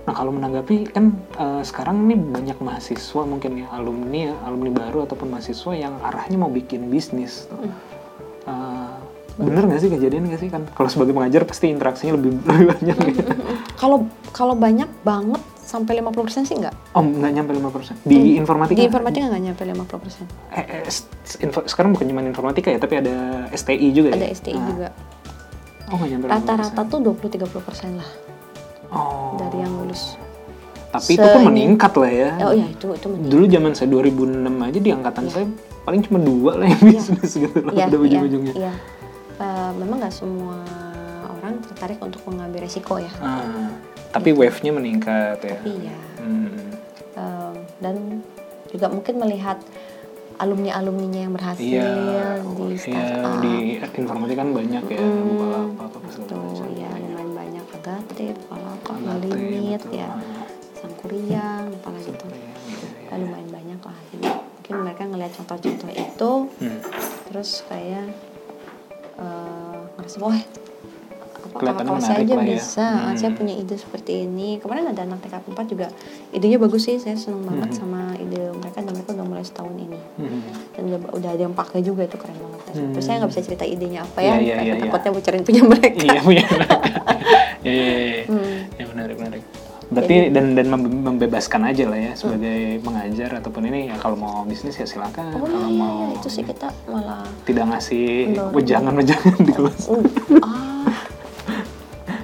[0.05, 5.03] Nah kalau menanggapi kan eh, sekarang ini banyak mahasiswa mungkin ya alumni ya, alumni baru
[5.03, 7.49] ataupun mahasiswa yang arahnya mau bikin bisnis.
[7.49, 7.57] tuh.
[8.45, 8.93] Eh,
[9.35, 12.97] bener nggak sih kejadian nggak sih kan kalau sebagai pengajar pasti interaksinya lebih, lebih banyak
[13.17, 13.33] gitu.
[13.75, 16.13] kalau kalau banyak banget sampai 50%
[16.45, 18.77] sih enggak Oh nggak nyampe 5% di informatika?
[18.77, 20.83] di informatika nggak nyampe 50% Eh, eh,
[21.41, 24.31] info- sekarang bukan cuma informatika ya tapi ada STI juga ada ya?
[24.31, 24.67] STI Ah.
[24.69, 24.89] juga
[25.87, 26.35] Oh nggak nyampe 5%.
[26.37, 28.09] rata-rata tuh 20-30% lah
[28.95, 29.35] Oh.
[29.37, 30.15] dari yang lulus
[30.89, 32.31] Tapi itu pun meningkat lah ya.
[32.41, 33.31] oh ya itu itu meningkat.
[33.31, 34.31] Dulu zaman saya 2006
[34.63, 35.33] aja di angkatan Iya.
[35.33, 35.47] saya
[35.83, 36.93] paling cuma dua lah yang Iya.
[36.97, 38.55] bisnis gitu lah Iya, pada iya, ujung-ujungnya.
[38.55, 38.73] iya.
[39.35, 40.63] Eh, memang nggak semua
[41.29, 43.75] orang tertarik untuk mengambil resiko ya Ah,
[44.09, 45.59] tapi wave-nya meningkat ya.
[45.59, 46.71] tapi ya Hmm.
[47.13, 48.23] eh, dan
[48.71, 49.59] juga mungkin melihat
[50.37, 53.55] alumni alumninya yang berhasil Iya, di iya, startup di
[53.97, 56.69] informatika kan banyak ya, Hmm, Bukalapak apa segala tuh macam.
[56.73, 56.91] ya
[58.07, 59.97] Bukalapak, Agate, Malimit betul.
[59.97, 60.09] ya
[60.75, 62.53] Sangkuriang apalagi iya.
[63.07, 66.81] Ya, lumayan banyak lah jadi mungkin mereka ngelihat contoh-contoh itu Hmm.
[67.25, 68.09] terus kayak
[69.17, 70.39] eh, ngerasa wah
[71.47, 72.51] Saya menarik aja lah ya.
[72.51, 73.15] bisa Hmm.
[73.15, 75.87] saya punya ide seperti ini kemarin ada anak TK 4 juga
[76.31, 77.79] idenya bagus sih saya seneng banget Hmm.
[77.79, 80.41] sama ide mereka dan mereka udah mulai setahun ini Hmm.
[80.71, 82.91] dan udah, udah ada yang pakai juga itu keren banget Hmm.
[82.91, 84.83] terus saya nggak bisa cerita idenya apa Iya, ya iya, karena iya, iya.
[84.83, 86.45] takutnya bocorin punya mereka Iya punya.
[87.63, 88.23] Iya, iya, iya.
[88.27, 88.57] Hmm.
[88.75, 89.43] Ya menarik, menarik.
[89.87, 94.43] Berarti dan dan membe- membebaskan aja lah ya sebagai pengajar ataupun ini ya kalau mau
[94.43, 95.33] bisnis ya silakan.
[95.35, 98.53] oh kalau iya, mau itu sih kita malah tidak ngasih Mendorong.
[98.55, 99.81] wejangan-wejangan di kelas.
[99.87, 100.03] Uh,
[100.43, 100.99] ah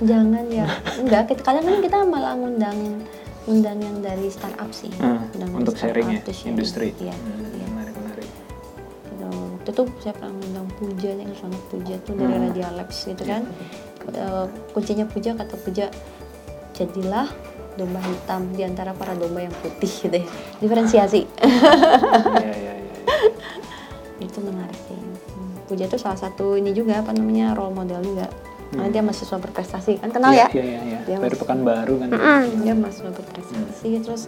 [0.00, 3.04] jangan ya enggak kita kadang kan kita malah ngundang
[3.42, 6.52] ngundang yang dari startup sih Hmm, Undang untuk sharing ya, tuh sharing.
[6.54, 6.88] industri.
[6.98, 8.28] iya Hmm, iya Menarik, menarik.
[9.06, 9.28] Gitu.
[9.66, 12.44] itu saya pernah ngundang Puja yang sono Puja tuh dari Hmm.
[12.46, 13.42] Radia Labs gitu kan
[14.10, 15.86] Eh, kuncinya Puja kata Puja
[16.72, 17.28] jadilah
[17.72, 20.26] domba hitam di antara para domba yang putih gitu ya
[20.58, 21.28] diferensiasi
[22.34, 22.94] Iya, iya, iya.
[24.18, 24.96] itu menarik sih
[25.30, 28.26] Hmm, Puja itu salah satu ini juga apa namanya role model juga
[28.70, 30.98] karena dia mahasiswa berprestasi kan kenal Iya, ya Iya, iya, iya.
[31.02, 32.08] Dia Dari masih- Pekanbaru kan.
[32.08, 34.22] Mm, dia mahasiswa berprestasi terus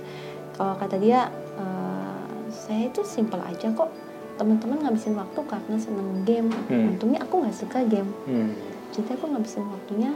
[0.52, 1.20] kalau kata dia
[1.54, 2.20] eh,
[2.50, 3.88] saya itu simpel aja kok
[4.34, 6.90] teman-teman ngabisin waktu karena seneng game Hmm.
[6.90, 8.50] untungnya aku nggak suka game Hmm.
[8.90, 10.10] jadi aku ngabisin waktunya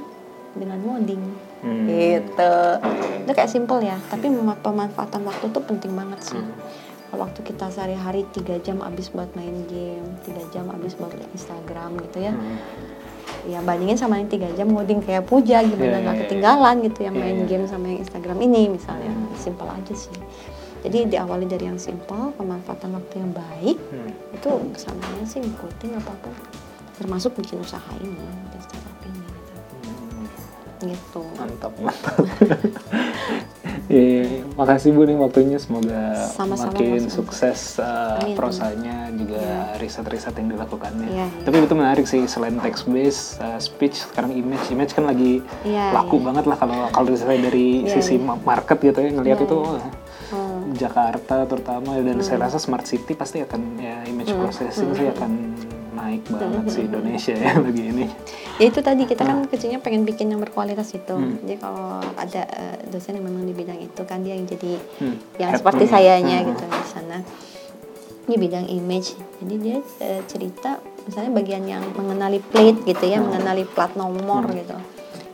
[0.52, 1.22] dengan ngoding
[1.60, 1.84] Hmm.
[1.84, 2.54] gitu
[3.20, 6.56] itu kayak simple ya tapi pemanfaatan waktu tuh penting banget sih Hmm.
[7.06, 12.00] kalau waktu kita sehari-hari tiga jam habis buat main game tiga jam habis buat Instagram
[12.02, 12.56] gitu ya Hmm.
[13.46, 16.22] Ya bandingin sama yang tiga jam ngoding kayak puja Iya, gimana iya, nggak iya.
[16.26, 17.46] ketinggalan gitu yang Iya, main iya.
[17.46, 20.14] game sama yang Instagram ini misalnya simple aja sih
[20.82, 24.10] jadi diawali dari yang simple pemanfaatan waktu yang baik Hmm.
[24.34, 26.34] itu ke sananya sih ngikutin apa pun
[26.98, 28.18] termasuk bikin usaha ini
[30.80, 32.16] gitu Mantap, mantap.
[33.86, 37.12] Iya, makasih Bu nih waktunya semoga Sama-sama, makin Mas.
[37.12, 38.34] sukses uh, Amin.
[38.34, 39.78] prosanya juga Iya.
[39.78, 41.06] riset-riset yang dilakukannya.
[41.06, 41.44] Iya, iya.
[41.46, 45.94] Tapi itu menarik sih selain text based uh, speech sekarang image image kan lagi Iya,
[45.94, 46.24] laku iya.
[46.24, 49.58] banget lah kalau kalau dari Iya, sisi ma- market gitu ya ngelihat Iya, itu
[50.26, 50.74] Hmm.
[50.74, 54.42] Jakarta terutama dan saya rasa smart city pasti akan ya image Hmm.
[54.42, 55.54] processing sih akan
[56.06, 58.06] naik banget sih Indonesia ya lagi ini.
[58.56, 61.42] ya itu tadi kita kan kerjanya pengen bikin yang berkualitas itu Hmm.
[61.42, 65.16] jadi kalau ada eh, dosen yang memang di bidang itu kan dia yang jadi Hmm.
[65.36, 65.90] yang Head seperti nya.
[65.90, 66.48] sayanya Hmm.
[66.48, 67.18] gitu di sana
[68.24, 73.28] di bidang image jadi dia eh, cerita misalnya bagian yang mengenali plate gitu ya Hmm.
[73.28, 74.56] mengenali plat nomor Hmm.
[74.56, 74.76] gitu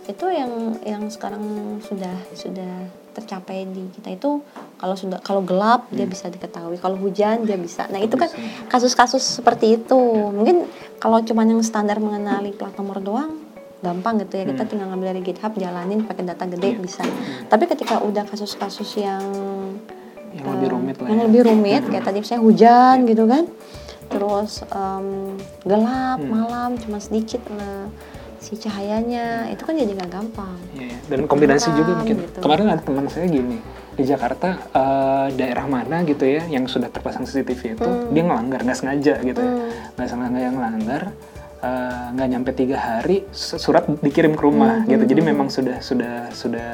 [0.03, 0.51] itu yang
[0.83, 1.45] yang sekarang
[1.81, 4.41] sudah sudah tercapai di kita itu
[4.75, 8.67] kalau sudah kalau gelap dia bisa diketahui kalau hujan dia bisa nah itu kan Hmm.
[8.67, 10.65] Kasus-kasus seperti itu mungkin
[10.97, 13.37] kalau cuma yang standar mengenali plat nomor doang
[13.79, 14.71] gampang gitu ya kita Hmm.
[14.71, 16.79] tinggal ngambil dari GitHub jalanin pakai data gede Iya.
[16.79, 17.03] bisa
[17.47, 19.23] tapi ketika udah kasus-kasus yang
[20.33, 21.25] Yang lebih eh, rumit lah yang ya.
[21.27, 23.45] lebih rumit kayak tadi misalnya hujan gitu kan
[24.09, 26.31] terus em, gelap Hmm.
[26.31, 27.89] malam cuma sedikit lah
[28.43, 29.49] si cahayanya.
[29.49, 30.59] Itu kan jadi nggak gampang.
[30.75, 32.17] Iya, dan kombinasi Terang, juga mungkin.
[32.21, 32.39] gitu.
[32.39, 33.59] Kemarin ada teman saya gini
[33.93, 38.11] di Jakarta eh, daerah mana gitu ya yang sudah terpasang CCTV itu Hmm.
[38.11, 39.53] dia ngelanggar nggak sengaja gitu ya.
[39.95, 41.03] Nggak sengaja yang ngelanggar
[41.61, 45.05] eh, nggak nyampe tiga hari su- surat dikirim ke rumah Hmm, gitu.
[45.07, 46.71] Jadi memang sudah sudah sudah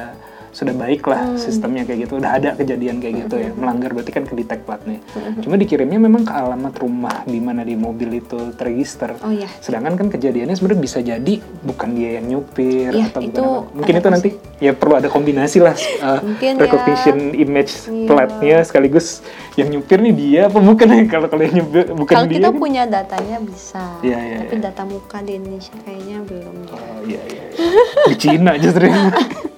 [0.51, 1.37] sudah baik lah Hmm.
[1.37, 4.99] sistemnya kayak gitu udah ada kejadian kayak gitu ya melanggar berarti kan ke detect platnya
[5.11, 5.39] Hmm.
[5.39, 9.95] cuma dikirimnya memang ke alamat rumah di mana di mobil itu terregister oh ya Sedangkan
[9.95, 13.69] kan kejadiannya sebenarnya bisa jadi bukan dia yang nyupir Iya, atau bukan itu apa.
[13.73, 16.61] Mungkin itu nanti ya perlu ada kombinasi lah uh, Mungkin ya.
[16.61, 18.07] recognition image Iya.
[18.07, 19.21] platnya sekaligus
[19.55, 22.37] yang nyupir nih dia apa bukan ya kalau kalau yang nyupir bukan kalau dia.
[22.37, 24.63] kita kan- punya datanya bisa Iya, iya, tapi iya.
[24.65, 27.43] data muka di Indonesia kayaknya belum ya Oh iya iya.
[27.49, 28.07] iya.
[28.07, 28.87] Di Cina justru.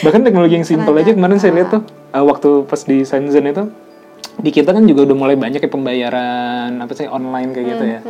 [0.00, 1.82] Bahkan teknologi yang simpel aja kemarin saya lihat tuh
[2.14, 3.64] uh, waktu pas di Shenzhen itu
[4.40, 8.00] di kita kan juga udah mulai banyak ya pembayaran apa sih online kayak gitu ya.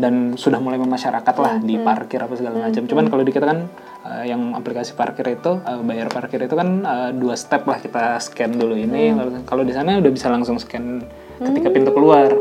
[0.00, 2.88] Dan sudah mulai memasyarakat lah di parkir apa segala macam.
[2.88, 3.68] Cuman kalau di kita kan
[4.06, 8.16] uh, yang aplikasi parkir itu uh, bayar parkir itu kan uh, dua step lah kita
[8.22, 9.12] scan dulu ini.
[9.12, 11.04] Lalu kalau di sana udah bisa langsung scan
[11.42, 12.32] ketika pintu keluar.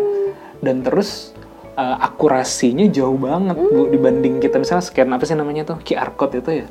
[0.64, 1.36] Dan terus
[1.74, 4.58] uh, akurasinya jauh banget bu dibanding kita.
[4.58, 5.78] Misalnya scan apa sih namanya tuh?
[5.80, 6.66] QR code itu ya?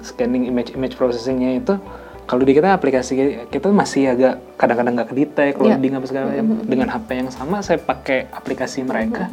[0.00, 1.74] Scanning image image processingnya itu
[2.22, 3.12] kalau di kita aplikasi
[3.50, 5.74] kita masih agak kadang-kadang nggak kedetek Iya.
[5.74, 6.46] loading apa segala macam.
[6.62, 9.26] dengan HP yang sama saya pakai aplikasi mereka.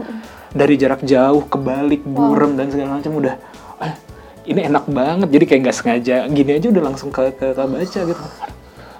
[0.49, 3.37] dari jarak jauh kebalik burem dan segala macam udah
[3.77, 3.93] ah,
[4.43, 5.29] ini enak banget.
[5.29, 6.15] Jadi kayak nggak sengaja.
[6.27, 8.23] Gini aja udah langsung ke ke, ke baca gitu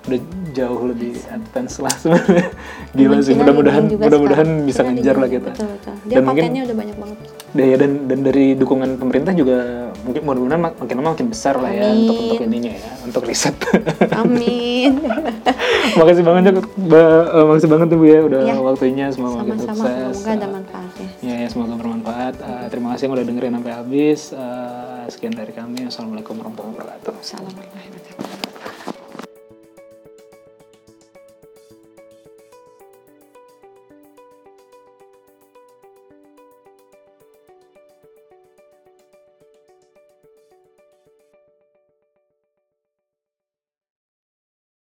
[0.10, 2.50] udah jauh lebih advance lah sebenarnya
[2.92, 5.94] gila sih mudah-mudahan mudah-mudahan bisa China ngejar lah kita betul, betul.
[6.04, 7.18] dia Dan mungkin- udah banyak banget
[7.50, 9.58] Ya, dan dan dari dukungan pemerintah juga
[10.00, 12.50] mungkin mudah-mudahan mak- makin lama makin besar lah ya untuk untuk Amin.
[12.52, 13.58] ininya ya untuk riset.
[14.12, 14.92] amin
[15.98, 18.54] makasih banget ya, eh, makasih banget tuh Bu ya udah Ya.
[18.60, 20.14] waktunya semoga makin sukses.
[20.16, 22.34] semoga ada manfaatnya Ya, ya semoga bermanfaat.
[22.38, 24.20] Eh, terima kasih yang udah dengerin sampai habis.
[24.32, 25.84] Eh, sekian dari kami.
[25.86, 27.14] Assalamualaikum warahmatullahi wabarakatuh.
[27.18, 28.39] Assalamualaikum warahmatullahi wabarakatuh